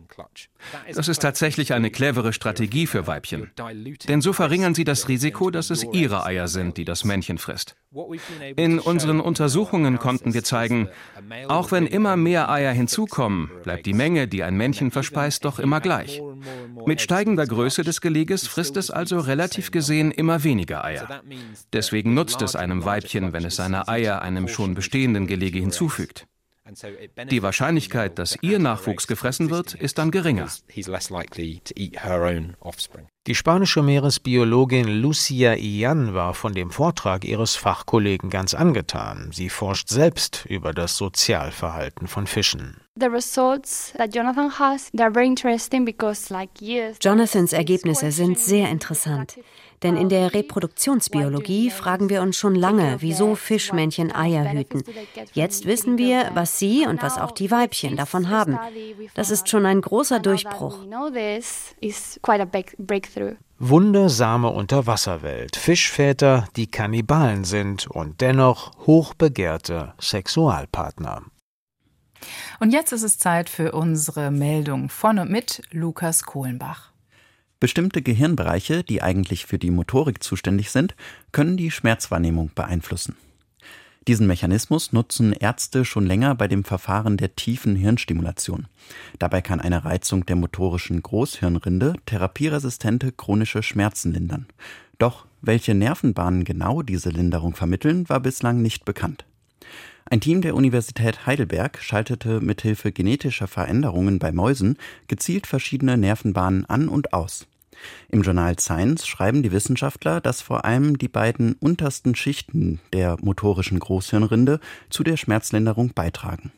Das 0.94 1.09
ist 1.09 1.20
tatsächlich 1.20 1.72
eine 1.72 1.90
clevere 1.90 2.33
Strategie 2.33 2.87
für 2.87 3.07
Weibchen. 3.07 3.50
Denn 4.09 4.20
so 4.20 4.33
verringern 4.33 4.74
sie 4.74 4.85
das 4.85 5.09
Risiko, 5.09 5.50
dass 5.50 5.70
es 5.70 5.85
ihre 5.92 6.24
Eier 6.24 6.48
sind, 6.48 6.77
die 6.77 6.85
das 6.85 7.05
Männchen 7.05 7.38
frisst. 7.38 7.77
In 8.57 8.81
unseren 8.81 9.20
Untersuchungen 9.20 9.98
konnten 9.98 10.35
wir 10.35 10.42
zeigen, 10.42 10.88
auch 11.48 11.70
wenn 11.70 11.87
immer 11.87 12.16
mehr 12.16 12.50
Eier 12.50 12.72
hinzukommen, 12.72 13.50
bleibt 13.62 13.87
die 13.87 13.92
Menge, 13.92 14.27
die 14.27 14.42
ein 14.42 14.57
Männchen 14.57 14.90
verspeist, 14.90 15.44
doch 15.44 15.59
immer 15.59 15.81
gleich. 15.81 16.20
Mit 16.87 17.00
steigender 17.00 17.46
Größe 17.46 17.83
des 17.83 18.00
Geleges 18.00 18.46
frisst 18.46 18.77
es 18.77 18.90
also 18.90 19.20
relativ 19.20 19.70
gesehen 19.70 20.11
immer 20.11 20.42
weniger 20.42 20.85
Eier. 20.85 21.22
Deswegen 21.72 22.14
nutzt 22.14 22.42
es 22.42 22.57
einem 22.57 22.85
Weibchen, 22.85 23.33
wenn 23.33 23.44
es 23.44 23.57
seine 23.57 23.88
Eier 23.88 24.22
einem 24.22 24.48
schon 24.48 24.74
bestehenden 24.74 25.27
Gelege 25.27 25.61
hinzufügt. 25.61 26.27
Die 27.31 27.43
Wahrscheinlichkeit, 27.43 28.19
dass 28.19 28.37
ihr 28.43 28.59
Nachwuchs 28.59 29.07
gefressen 29.07 29.51
wird, 29.51 29.75
ist 29.75 29.99
dann 29.99 30.11
geringer. 30.11 30.49
Die 33.27 33.35
spanische 33.35 33.83
Meeresbiologin 33.83 34.87
Lucia 34.87 35.55
Ian 35.55 36.13
war 36.13 36.35
von 36.35 36.53
dem 36.53 36.71
Vortrag 36.71 37.25
ihres 37.25 37.57
Fachkollegen 37.57 38.29
ganz 38.29 38.53
angetan. 38.53 39.31
Sie 39.33 39.49
forscht 39.49 39.89
selbst 39.89 40.45
über 40.47 40.75
das 40.75 40.99
Sozialverhalten 40.99 42.07
von 42.07 42.27
Fischen. 42.27 42.77
Jonathans 47.01 47.53
Ergebnisse 47.55 48.11
sind 48.13 48.39
sehr 48.39 48.69
interessant. 48.69 49.39
Denn 49.85 49.97
in 49.97 50.09
der 50.09 50.33
Reproduktionsbiologie 50.33 51.70
fragen 51.70 52.09
wir 52.09 52.23
uns 52.23 52.37
schon 52.37 52.55
lange, 52.55 52.97
wieso 53.01 53.35
Fischmännchen 53.35 54.14
Eier 54.14 54.51
hüten. 54.51 54.83
Jetzt 55.35 55.66
wissen 55.66 55.99
wir, 55.99 56.31
was 56.33 56.59
sie 56.59 56.87
und 56.87 57.03
was 57.03 57.18
auch 57.18 57.33
die 57.33 57.51
Weibchen 57.51 57.97
davon 57.97 58.31
haben. 58.31 58.59
Das 59.14 59.31
ist 59.31 59.51
schon 59.51 59.66
ein 59.66 59.83
großer 59.83 60.20
Durchbruch. 60.20 60.79
Wundersame 63.59 64.49
Unterwasserwelt, 64.49 65.57
Fischväter, 65.57 66.49
die 66.57 66.70
Kannibalen 66.70 67.44
sind 67.44 67.87
und 67.87 68.23
dennoch 68.23 68.73
hochbegehrte 68.87 69.92
Sexualpartner. 70.01 71.23
Und 72.59 72.73
jetzt 72.73 72.92
ist 72.92 73.03
es 73.03 73.18
Zeit 73.18 73.51
für 73.51 73.73
unsere 73.73 74.31
Meldung 74.31 74.88
von 74.88 75.18
und 75.18 75.31
mit 75.31 75.62
Lukas 75.70 76.25
Kohlenbach. 76.25 76.93
Bestimmte 77.61 78.03
Gehirnbereiche, 78.03 78.83
die 78.85 79.03
eigentlich 79.03 79.47
für 79.47 79.59
die 79.59 79.71
Motorik 79.71 80.23
zuständig 80.23 80.71
sind, 80.71 80.95
können 81.33 81.57
die 81.57 81.71
Schmerzwahrnehmung 81.71 82.51
beeinflussen. 82.55 83.17
Diesen 84.07 84.27
Mechanismus 84.27 84.93
nutzen 84.93 85.33
Ärzte 85.33 85.87
schon 85.87 86.05
länger 86.05 86.35
bei 86.35 86.47
dem 86.47 86.62
Verfahren 86.62 87.17
der 87.17 87.37
tiefen 87.37 87.75
Hirnstimulation. 87.75 88.67
Dabei 89.19 89.40
kann 89.40 89.61
eine 89.61 89.87
Reizung 89.87 90.27
der 90.27 90.37
motorischen 90.37 91.03
Großhirnrinde 91.03 91.95
therapieresistente 92.05 93.12
chronische 93.12 93.62
Schmerzen 93.62 94.12
lindern. 94.12 94.47
Doch 94.99 95.27
welche 95.40 95.75
Nervenbahnen 95.75 96.45
genau 96.45 96.83
diese 96.83 97.09
Linderung 97.09 97.55
vermitteln, 97.55 98.09
war 98.09 98.21
bislang 98.21 98.61
nicht 98.61 98.85
bekannt. 98.85 99.25
Ein 100.07 100.21
Team 100.21 100.43
der 100.43 100.55
Universität 100.55 101.27
Heidelberg 101.27 101.79
schaltete 101.81 102.40
mithilfe 102.40 102.93
genetischer 102.93 103.47
Veränderungen 103.47 104.19
bei 104.19 104.33
Mäusen 104.33 104.77
gezielt 105.09 105.47
verschiedene 105.47 105.97
Nervenbahnen 105.97 106.67
an 106.67 106.88
und 106.88 107.12
aus. 107.14 107.47
Im 108.09 108.23
Journal 108.23 108.59
Science 108.59 109.07
schreiben 109.07 109.43
die 109.43 109.51
Wissenschaftler, 109.53 110.21
dass 110.21 110.43
vor 110.43 110.64
allem 110.64 110.99
die 110.99 111.09
beiden 111.09 111.55
untersten 111.55 112.14
Schichten 112.14 112.81
der 112.93 113.17
motorischen 113.21 113.79
Großhirnrinde 113.79 114.61
zu 114.90 115.03
der 115.03 115.17
Schmerzlinderung 115.17 115.93
beitragen. 115.95 116.53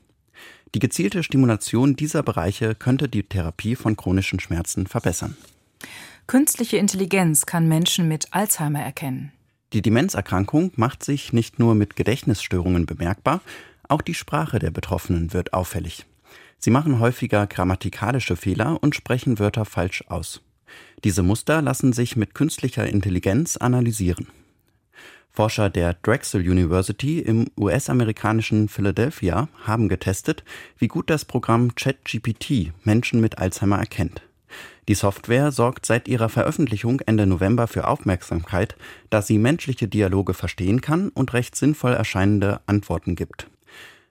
Die 0.74 0.78
gezielte 0.80 1.22
Stimulation 1.22 1.96
dieser 1.96 2.22
Bereiche 2.22 2.74
könnte 2.74 3.08
die 3.08 3.22
Therapie 3.22 3.76
von 3.76 3.96
chronischen 3.96 4.40
Schmerzen 4.40 4.86
verbessern. 4.86 5.36
Künstliche 6.26 6.76
Intelligenz 6.76 7.46
kann 7.46 7.68
Menschen 7.68 8.08
mit 8.08 8.26
Alzheimer 8.32 8.80
erkennen. 8.80 9.32
Die 9.76 9.82
Demenzerkrankung 9.82 10.72
macht 10.76 11.04
sich 11.04 11.34
nicht 11.34 11.58
nur 11.58 11.74
mit 11.74 11.96
Gedächtnisstörungen 11.96 12.86
bemerkbar, 12.86 13.42
Auch 13.88 14.00
die 14.00 14.14
Sprache 14.14 14.58
der 14.58 14.70
Betroffenen 14.70 15.34
wird 15.34 15.52
auffällig. 15.52 16.06
Sie 16.58 16.70
machen 16.70 16.98
häufiger 16.98 17.46
grammatikalische 17.46 18.36
Fehler 18.36 18.82
und 18.82 18.94
sprechen 18.94 19.38
Wörter 19.38 19.66
falsch 19.66 20.02
aus. 20.08 20.40
Diese 21.04 21.22
Muster 21.22 21.60
lassen 21.60 21.92
sich 21.92 22.16
mit 22.16 22.34
künstlicher 22.34 22.86
Intelligenz 22.86 23.58
analysieren. 23.58 24.28
Forscher 25.30 25.68
der 25.68 25.92
Drexel 25.92 26.40
University 26.40 27.18
im 27.18 27.50
US-amerikanischen 27.60 28.70
Philadelphia 28.70 29.48
haben 29.62 29.90
getestet, 29.90 30.42
wie 30.78 30.88
gut 30.88 31.10
das 31.10 31.26
Programm 31.26 31.74
ChatGPT 31.74 32.72
Menschen 32.82 33.20
mit 33.20 33.36
Alzheimer 33.36 33.78
erkennt. 33.78 34.22
Die 34.88 34.94
Software 34.94 35.50
sorgt 35.50 35.84
seit 35.84 36.06
ihrer 36.06 36.28
Veröffentlichung 36.28 37.00
Ende 37.00 37.26
November 37.26 37.66
für 37.66 37.88
Aufmerksamkeit, 37.88 38.76
da 39.10 39.20
sie 39.20 39.38
menschliche 39.38 39.88
Dialoge 39.88 40.32
verstehen 40.32 40.80
kann 40.80 41.08
und 41.08 41.32
recht 41.32 41.56
sinnvoll 41.56 41.92
erscheinende 41.92 42.60
Antworten 42.66 43.16
gibt. 43.16 43.48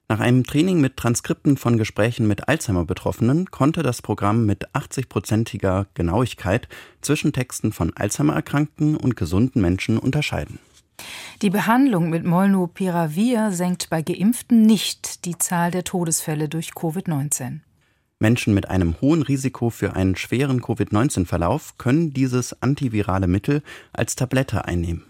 Nach 0.08 0.20
einem 0.20 0.44
Training 0.44 0.82
mit 0.82 0.98
Transkripten 0.98 1.58
von 1.58 1.78
Gesprächen 1.78 2.28
mit 2.28 2.48
Alzheimer-Betroffenen 2.48 3.50
konnte 3.50 3.82
das 3.82 4.04
Programm 4.04 4.46
mit 4.46 4.70
80-prozentiger 4.76 5.88
Genauigkeit 5.96 6.68
zwischen 7.02 7.34
Texten 7.34 7.72
von 7.72 7.92
Alzheimer-Erkrankten 7.96 8.98
und 8.98 9.16
gesunden 9.16 9.62
Menschen 9.62 9.98
unterscheiden. 9.98 10.60
Die 11.42 11.50
Behandlung 11.50 12.10
mit 12.10 12.24
Molnupiravir 12.24 13.52
senkt 13.52 13.90
bei 13.90 14.02
Geimpften 14.02 14.62
nicht 14.62 15.26
die 15.26 15.38
Zahl 15.38 15.72
der 15.72 15.84
Todesfälle 15.84 16.50
durch 16.50 16.72
Covid-19. 16.72 17.62
Menschen 18.26 18.56
mit 18.56 18.72
einem 18.72 18.96
hohen 19.02 19.22
Risiko 19.22 19.70
für 19.70 19.96
einen 19.96 20.16
schweren 20.16 20.60
Covid-19-Verlauf 20.60 21.78
können 21.78 22.12
dieses 22.12 22.60
antivirale 22.60 23.28
Mittel 23.28 23.62
als 23.94 24.16
Tablette 24.16 24.66
einnehmen. 24.66 25.04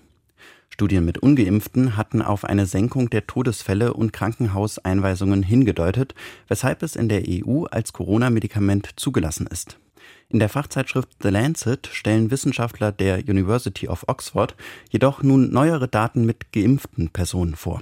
Studien 0.67 1.05
mit 1.05 1.19
ungeimpften 1.19 1.95
hatten 1.95 2.21
auf 2.21 2.43
eine 2.43 2.65
Senkung 2.65 3.09
der 3.09 3.25
Todesfälle 3.25 3.93
und 3.93 4.11
Krankenhauseinweisungen 4.11 5.43
hingedeutet, 5.43 6.13
weshalb 6.49 6.83
es 6.83 6.97
in 6.97 7.07
der 7.07 7.23
EU 7.25 7.63
als 7.71 7.93
Corona-Medikament 7.93 8.89
zugelassen 8.97 9.47
ist. 9.47 9.79
In 10.27 10.39
der 10.39 10.49
Fachzeitschrift 10.49 11.07
The 11.23 11.29
Lancet 11.29 11.87
stellen 11.93 12.31
Wissenschaftler 12.31 12.91
der 12.91 13.19
University 13.19 13.87
of 13.87 14.03
Oxford 14.09 14.57
jedoch 14.89 15.23
nun 15.23 15.51
neuere 15.51 15.87
Daten 15.87 16.25
mit 16.25 16.51
geimpften 16.51 17.07
Personen 17.11 17.55
vor. 17.55 17.81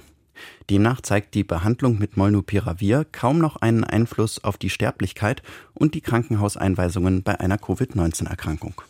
Demnach 0.70 1.00
zeigt 1.00 1.34
die 1.34 1.44
Behandlung 1.44 1.98
mit 1.98 2.16
Molnupiravir 2.16 3.06
kaum 3.10 3.38
noch 3.38 3.56
einen 3.56 3.84
Einfluss 3.84 4.42
auf 4.42 4.56
die 4.56 4.70
Sterblichkeit 4.70 5.42
und 5.74 5.94
die 5.94 6.00
Krankenhauseinweisungen 6.00 7.22
bei 7.22 7.40
einer 7.40 7.58
Covid-19-Erkrankung. 7.58 8.80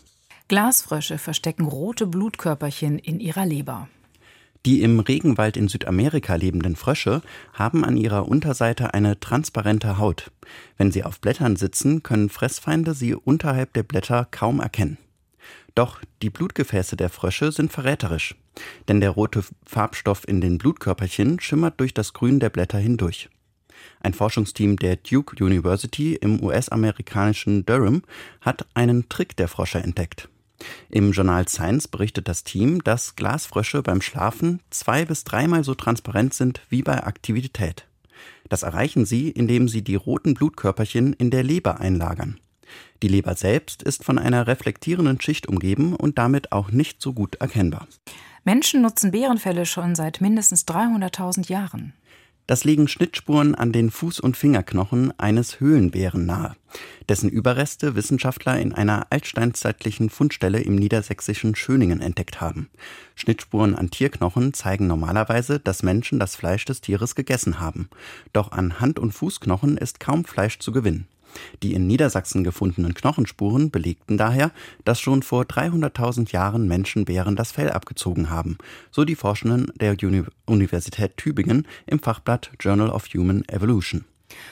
Glasfrösche 0.48 1.18
verstecken 1.18 1.66
rote 1.66 2.06
Blutkörperchen 2.06 2.98
in 2.98 3.20
ihrer 3.20 3.46
Leber. 3.46 3.88
Die 4.66 4.82
im 4.82 4.98
Regenwald 4.98 5.58
in 5.58 5.68
Südamerika 5.68 6.36
lebenden 6.36 6.74
Frösche 6.74 7.20
haben 7.52 7.84
an 7.84 7.98
ihrer 7.98 8.26
Unterseite 8.26 8.94
eine 8.94 9.20
transparente 9.20 9.98
Haut. 9.98 10.30
Wenn 10.78 10.90
sie 10.90 11.04
auf 11.04 11.20
Blättern 11.20 11.56
sitzen, 11.56 12.02
können 12.02 12.30
Fressfeinde 12.30 12.94
sie 12.94 13.14
unterhalb 13.14 13.74
der 13.74 13.82
Blätter 13.82 14.26
kaum 14.30 14.60
erkennen. 14.60 14.96
Doch 15.74 16.00
die 16.22 16.30
Blutgefäße 16.30 16.96
der 16.96 17.10
Frösche 17.10 17.50
sind 17.50 17.72
verräterisch, 17.72 18.36
denn 18.88 19.00
der 19.00 19.10
rote 19.10 19.44
Farbstoff 19.66 20.26
in 20.26 20.40
den 20.40 20.58
Blutkörperchen 20.58 21.40
schimmert 21.40 21.80
durch 21.80 21.92
das 21.92 22.12
Grün 22.12 22.38
der 22.38 22.50
Blätter 22.50 22.78
hindurch. 22.78 23.28
Ein 24.00 24.14
Forschungsteam 24.14 24.76
der 24.76 24.96
Duke 24.96 25.42
University 25.44 26.14
im 26.14 26.42
US-amerikanischen 26.42 27.66
Durham 27.66 28.02
hat 28.40 28.66
einen 28.74 29.08
Trick 29.08 29.36
der 29.36 29.48
Frosche 29.48 29.78
entdeckt. 29.82 30.28
Im 30.90 31.10
Journal 31.10 31.48
Science 31.48 31.88
berichtet 31.88 32.28
das 32.28 32.44
Team, 32.44 32.82
dass 32.84 33.16
Glasfrösche 33.16 33.82
beim 33.82 34.00
Schlafen 34.00 34.60
zwei 34.70 35.04
bis 35.04 35.24
dreimal 35.24 35.64
so 35.64 35.74
transparent 35.74 36.34
sind 36.34 36.62
wie 36.68 36.82
bei 36.82 37.02
Aktivität. 37.02 37.86
Das 38.48 38.62
erreichen 38.62 39.04
sie, 39.04 39.30
indem 39.30 39.68
sie 39.68 39.82
die 39.82 39.96
roten 39.96 40.34
Blutkörperchen 40.34 41.12
in 41.14 41.30
der 41.30 41.42
Leber 41.42 41.80
einlagern. 41.80 42.38
Die 43.02 43.08
Leber 43.08 43.34
selbst 43.34 43.82
ist 43.82 44.04
von 44.04 44.18
einer 44.18 44.46
reflektierenden 44.46 45.20
Schicht 45.20 45.46
umgeben 45.46 45.94
und 45.94 46.18
damit 46.18 46.52
auch 46.52 46.70
nicht 46.70 47.00
so 47.02 47.12
gut 47.12 47.36
erkennbar. 47.36 47.86
Menschen 48.44 48.82
nutzen 48.82 49.10
Bärenfälle 49.10 49.66
schon 49.66 49.94
seit 49.94 50.20
mindestens 50.20 50.66
300.000 50.66 51.48
Jahren. 51.48 51.94
Das 52.46 52.64
legen 52.64 52.88
Schnittspuren 52.88 53.54
an 53.54 53.72
den 53.72 53.90
Fuß- 53.90 54.20
und 54.20 54.36
Fingerknochen 54.36 55.18
eines 55.18 55.60
Höhlenbären 55.60 56.26
nahe, 56.26 56.54
dessen 57.08 57.30
Überreste 57.30 57.94
Wissenschaftler 57.94 58.60
in 58.60 58.74
einer 58.74 59.06
altsteinzeitlichen 59.08 60.10
Fundstelle 60.10 60.60
im 60.60 60.76
niedersächsischen 60.76 61.54
Schöningen 61.54 62.02
entdeckt 62.02 62.42
haben. 62.42 62.68
Schnittspuren 63.14 63.74
an 63.74 63.90
Tierknochen 63.90 64.52
zeigen 64.52 64.86
normalerweise, 64.86 65.58
dass 65.58 65.82
Menschen 65.82 66.18
das 66.18 66.36
Fleisch 66.36 66.66
des 66.66 66.82
Tieres 66.82 67.14
gegessen 67.14 67.60
haben. 67.60 67.88
Doch 68.34 68.52
an 68.52 68.78
Hand- 68.78 68.98
und 68.98 69.12
Fußknochen 69.12 69.78
ist 69.78 69.98
kaum 69.98 70.26
Fleisch 70.26 70.58
zu 70.58 70.70
gewinnen. 70.70 71.08
Die 71.62 71.74
in 71.74 71.86
Niedersachsen 71.86 72.44
gefundenen 72.44 72.94
Knochenspuren 72.94 73.70
belegten 73.70 74.16
daher, 74.16 74.52
dass 74.84 75.00
schon 75.00 75.22
vor 75.22 75.44
300.000 75.44 76.32
Jahren 76.32 76.68
Menschen 76.68 77.04
Bären 77.04 77.36
das 77.36 77.52
Fell 77.52 77.70
abgezogen 77.70 78.30
haben, 78.30 78.58
so 78.90 79.04
die 79.04 79.16
Forschenden 79.16 79.72
der 79.80 79.96
Uni 80.02 80.24
Universität 80.46 81.16
Tübingen 81.16 81.66
im 81.86 81.98
Fachblatt 81.98 82.50
Journal 82.60 82.90
of 82.90 83.06
Human 83.14 83.42
Evolution. 83.48 84.04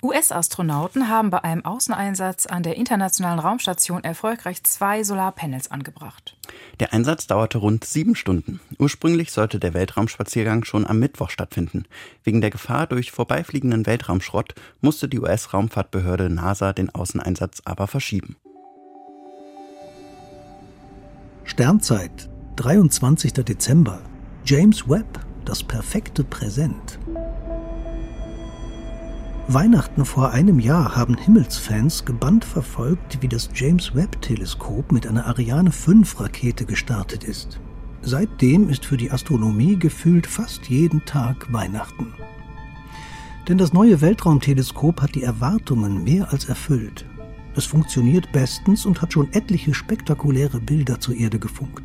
US-Astronauten 0.03 1.09
haben 1.09 1.31
bei 1.31 1.45
einem 1.45 1.65
Außeneinsatz 1.65 2.47
an 2.47 2.63
der 2.63 2.77
Internationalen 2.77 3.39
Raumstation 3.39 4.05
erfolgreich 4.05 4.63
zwei 4.65 5.05
Solarpanels 5.05 5.71
angebracht. 5.71 6.37
Der 6.81 6.93
Einsatz 6.93 7.27
dauerte 7.27 7.59
rund 7.59 7.85
sieben 7.85 8.15
Stunden. 8.15 8.61
Ursprünglich 8.79 9.31
sollte 9.33 9.59
der 9.59 9.75
Weltraumspaziergang 9.75 10.65
schon 10.65 10.87
am 10.87 10.99
Mittwoch 10.99 11.31
stattfinden. 11.31 11.85
Wegen 12.25 12.41
der 12.41 12.51
Gefahr 12.51 12.87
durch 12.87 13.13
vorbeifliegenden 13.13 13.87
Weltraumschrott 13.87 14.55
musste 14.81 15.09
die 15.09 15.21
US-Raumfahrtbehörde 15.21 16.31
NASA 16.31 16.73
den 16.73 16.95
Außeneinsatz 16.95 17.63
aber 17.65 17.87
verschieben. 17.87 18.37
Sternzeit, 21.45 22.31
23. 22.57 23.33
Dezember. 23.33 24.01
James 24.45 24.89
Webb, 24.89 25.21
das 25.45 25.63
perfekte 25.63 26.25
Präsent. 26.25 26.99
Weihnachten 29.48 30.05
vor 30.05 30.31
einem 30.31 30.61
Jahr 30.61 30.94
haben 30.94 31.16
Himmelsfans 31.16 32.05
gebannt 32.05 32.44
verfolgt, 32.44 33.20
wie 33.20 33.28
das 33.28 33.50
James 33.52 33.92
Webb-Teleskop 33.92 34.92
mit 34.92 35.05
einer 35.07 35.26
Ariane 35.26 35.72
5 35.72 36.20
Rakete 36.20 36.64
gestartet 36.64 37.24
ist. 37.24 37.61
Seitdem 38.02 38.68
ist 38.68 38.85
für 38.85 38.96
die 38.96 39.11
Astronomie 39.11 39.76
gefühlt 39.76 40.28
fast 40.28 40.68
jeden 40.68 41.05
Tag 41.07 41.52
Weihnachten. 41.52 42.14
Denn 43.48 43.59
das 43.59 43.72
neue 43.72 44.00
Weltraumteleskop 44.00 45.02
hat 45.02 45.16
die 45.16 45.24
Erwartungen 45.24 46.05
mehr 46.05 46.33
als 46.33 46.44
erfüllt. 46.44 47.05
Es 47.57 47.64
funktioniert 47.64 48.31
bestens 48.31 48.87
und 48.87 49.02
hat 49.02 49.12
schon 49.12 49.33
etliche 49.33 49.74
spektakuläre 49.74 50.61
Bilder 50.61 51.00
zur 51.00 51.16
Erde 51.16 51.40
gefunkt. 51.40 51.83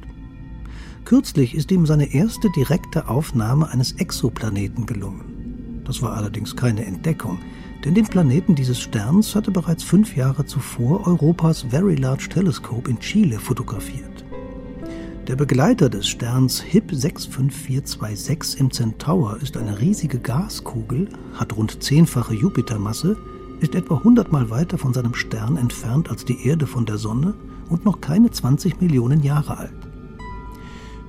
Kürzlich 1.05 1.55
ist 1.55 1.71
ihm 1.71 1.87
seine 1.87 2.13
erste 2.13 2.51
direkte 2.51 3.09
Aufnahme 3.09 3.69
eines 3.69 3.93
Exoplaneten 3.93 4.85
gelungen. 4.85 5.36
Das 5.87 6.01
war 6.01 6.17
allerdings 6.17 6.53
keine 6.53 6.85
Entdeckung, 6.85 7.39
denn 7.85 7.95
den 7.95 8.05
Planeten 8.05 8.55
dieses 8.55 8.79
Sterns 8.79 9.33
hatte 9.35 9.51
bereits 9.51 9.83
fünf 9.83 10.17
Jahre 10.17 10.45
zuvor 10.45 11.07
Europas 11.07 11.61
Very 11.69 11.95
Large 11.95 12.27
Telescope 12.29 12.89
in 12.89 12.99
Chile 12.99 13.39
fotografiert. 13.39 14.25
Der 15.29 15.37
Begleiter 15.37 15.89
des 15.89 16.07
Sterns 16.07 16.61
HIP 16.61 16.91
65426 16.91 18.59
im 18.59 18.71
Centaur 18.71 19.41
ist 19.41 19.55
eine 19.55 19.79
riesige 19.79 20.19
Gaskugel, 20.19 21.07
hat 21.33 21.55
rund 21.55 21.81
zehnfache 21.81 22.35
Jupitermasse, 22.35 23.15
ist 23.61 23.73
etwa 23.73 23.97
100 23.97 24.29
Mal 24.31 24.49
weiter 24.49 24.77
von 24.77 24.93
seinem 24.93 25.13
Stern 25.13 25.55
entfernt 25.55 26.09
als 26.09 26.25
die 26.25 26.45
Erde 26.45 26.67
von 26.67 26.85
der 26.85 26.97
Sonne 26.97 27.33
und 27.69 27.85
noch 27.85 28.01
keine 28.01 28.29
20 28.29 28.81
Millionen 28.81 29.23
Jahre 29.23 29.57
alt. 29.57 29.87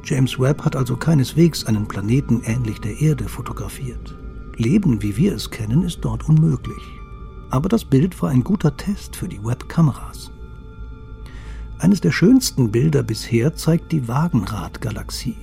James 0.05 0.39
Webb 0.39 0.65
hat 0.65 0.77
also 0.77 0.97
keineswegs 0.97 1.65
einen 1.67 1.87
Planeten 1.87 2.43
ähnlich 2.45 2.81
der 2.81 3.01
Erde 3.01 3.29
fotografiert. 3.29 4.17
Leben, 4.59 5.03
wie 5.03 5.17
wir 5.17 5.35
es 5.35 5.51
kennen, 5.51 5.83
ist 5.83 6.01
dort 6.03 6.29
unmöglich. 6.29 6.83
Aber 7.51 7.69
das 7.69 7.85
Bild 7.85 8.21
war 8.21 8.31
ein 8.31 8.45
guter 8.45 8.77
Test 8.77 9.17
für 9.17 9.29
die 9.29 9.43
Webkameras. 9.43 10.33
Eines 11.79 12.01
der 12.01 12.11
schönsten 12.11 12.73
Bilder 12.73 13.05
bisher 13.05 13.55
zeigt 13.55 13.93
die 13.93 14.09
Wagenrad-Galaxie. 14.09 15.37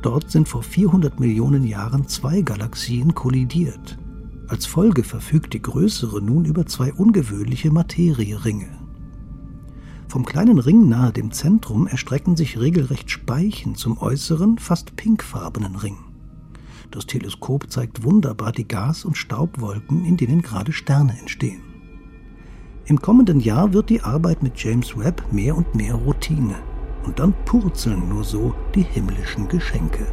Dort 0.00 0.30
sind 0.30 0.48
vor 0.48 0.62
400 0.62 1.18
Millionen 1.18 1.64
Jahren 1.64 2.06
zwei 2.06 2.40
Galaxien 2.40 3.14
kollidiert. 3.14 3.98
Als 4.46 4.64
Folge 4.64 5.02
verfügt 5.02 5.52
die 5.52 5.62
größere 5.62 6.22
nun 6.22 6.44
über 6.44 6.66
zwei 6.66 6.92
ungewöhnliche 6.92 7.72
Materieringe. 7.72 8.70
Vom 10.06 10.24
kleinen 10.24 10.60
Ring 10.60 10.88
nahe 10.88 11.12
dem 11.12 11.32
Zentrum 11.32 11.88
erstrecken 11.88 12.36
sich 12.36 12.60
regelrecht 12.60 13.10
Speichen 13.10 13.74
zum 13.74 13.98
äußeren, 13.98 14.58
fast 14.58 14.94
pinkfarbenen 14.94 15.74
Ring. 15.74 16.05
Das 16.90 17.06
Teleskop 17.06 17.70
zeigt 17.70 18.04
wunderbar 18.04 18.52
die 18.52 18.66
Gas- 18.66 19.04
und 19.04 19.16
Staubwolken, 19.16 20.04
in 20.04 20.16
denen 20.16 20.42
gerade 20.42 20.72
Sterne 20.72 21.18
entstehen. 21.18 21.62
Im 22.86 23.00
kommenden 23.00 23.40
Jahr 23.40 23.72
wird 23.72 23.90
die 23.90 24.00
Arbeit 24.00 24.42
mit 24.42 24.62
James 24.62 24.96
Webb 24.96 25.32
mehr 25.32 25.56
und 25.56 25.74
mehr 25.74 25.94
Routine. 25.94 26.54
Und 27.04 27.18
dann 27.18 27.34
purzeln 27.44 28.08
nur 28.08 28.24
so 28.24 28.54
die 28.74 28.82
himmlischen 28.82 29.48
Geschenke. 29.48 30.06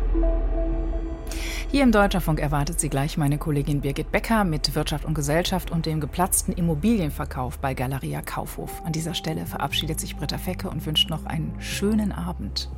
Hier 1.70 1.82
im 1.82 1.92
Deutscherfunk 1.92 2.40
erwartet 2.40 2.80
Sie 2.80 2.90
gleich 2.90 3.18
meine 3.18 3.40
Kollegin 3.40 3.82
Birgit 3.82 4.12
Becker 4.12 4.44
mit 4.44 4.76
Wirtschaft 4.76 5.06
und 5.06 5.16
Gesellschaft 5.16 5.72
und 5.72 5.88
dem 5.88 6.00
geplatzten 6.00 6.54
Immobilienverkauf 6.54 7.58
bei 7.58 7.74
Galeria 7.74 8.22
Kaufhof. 8.22 8.84
An 8.86 8.92
dieser 8.92 9.16
Stelle 9.16 9.48
verabschiedet 9.48 10.00
sich 10.00 10.16
Britta 10.16 10.38
Fecke 10.38 10.70
und 10.70 10.86
wünscht 10.86 11.10
noch 11.10 11.26
einen 11.26 11.56
schönen 11.60 12.12
Abend. 12.12 12.70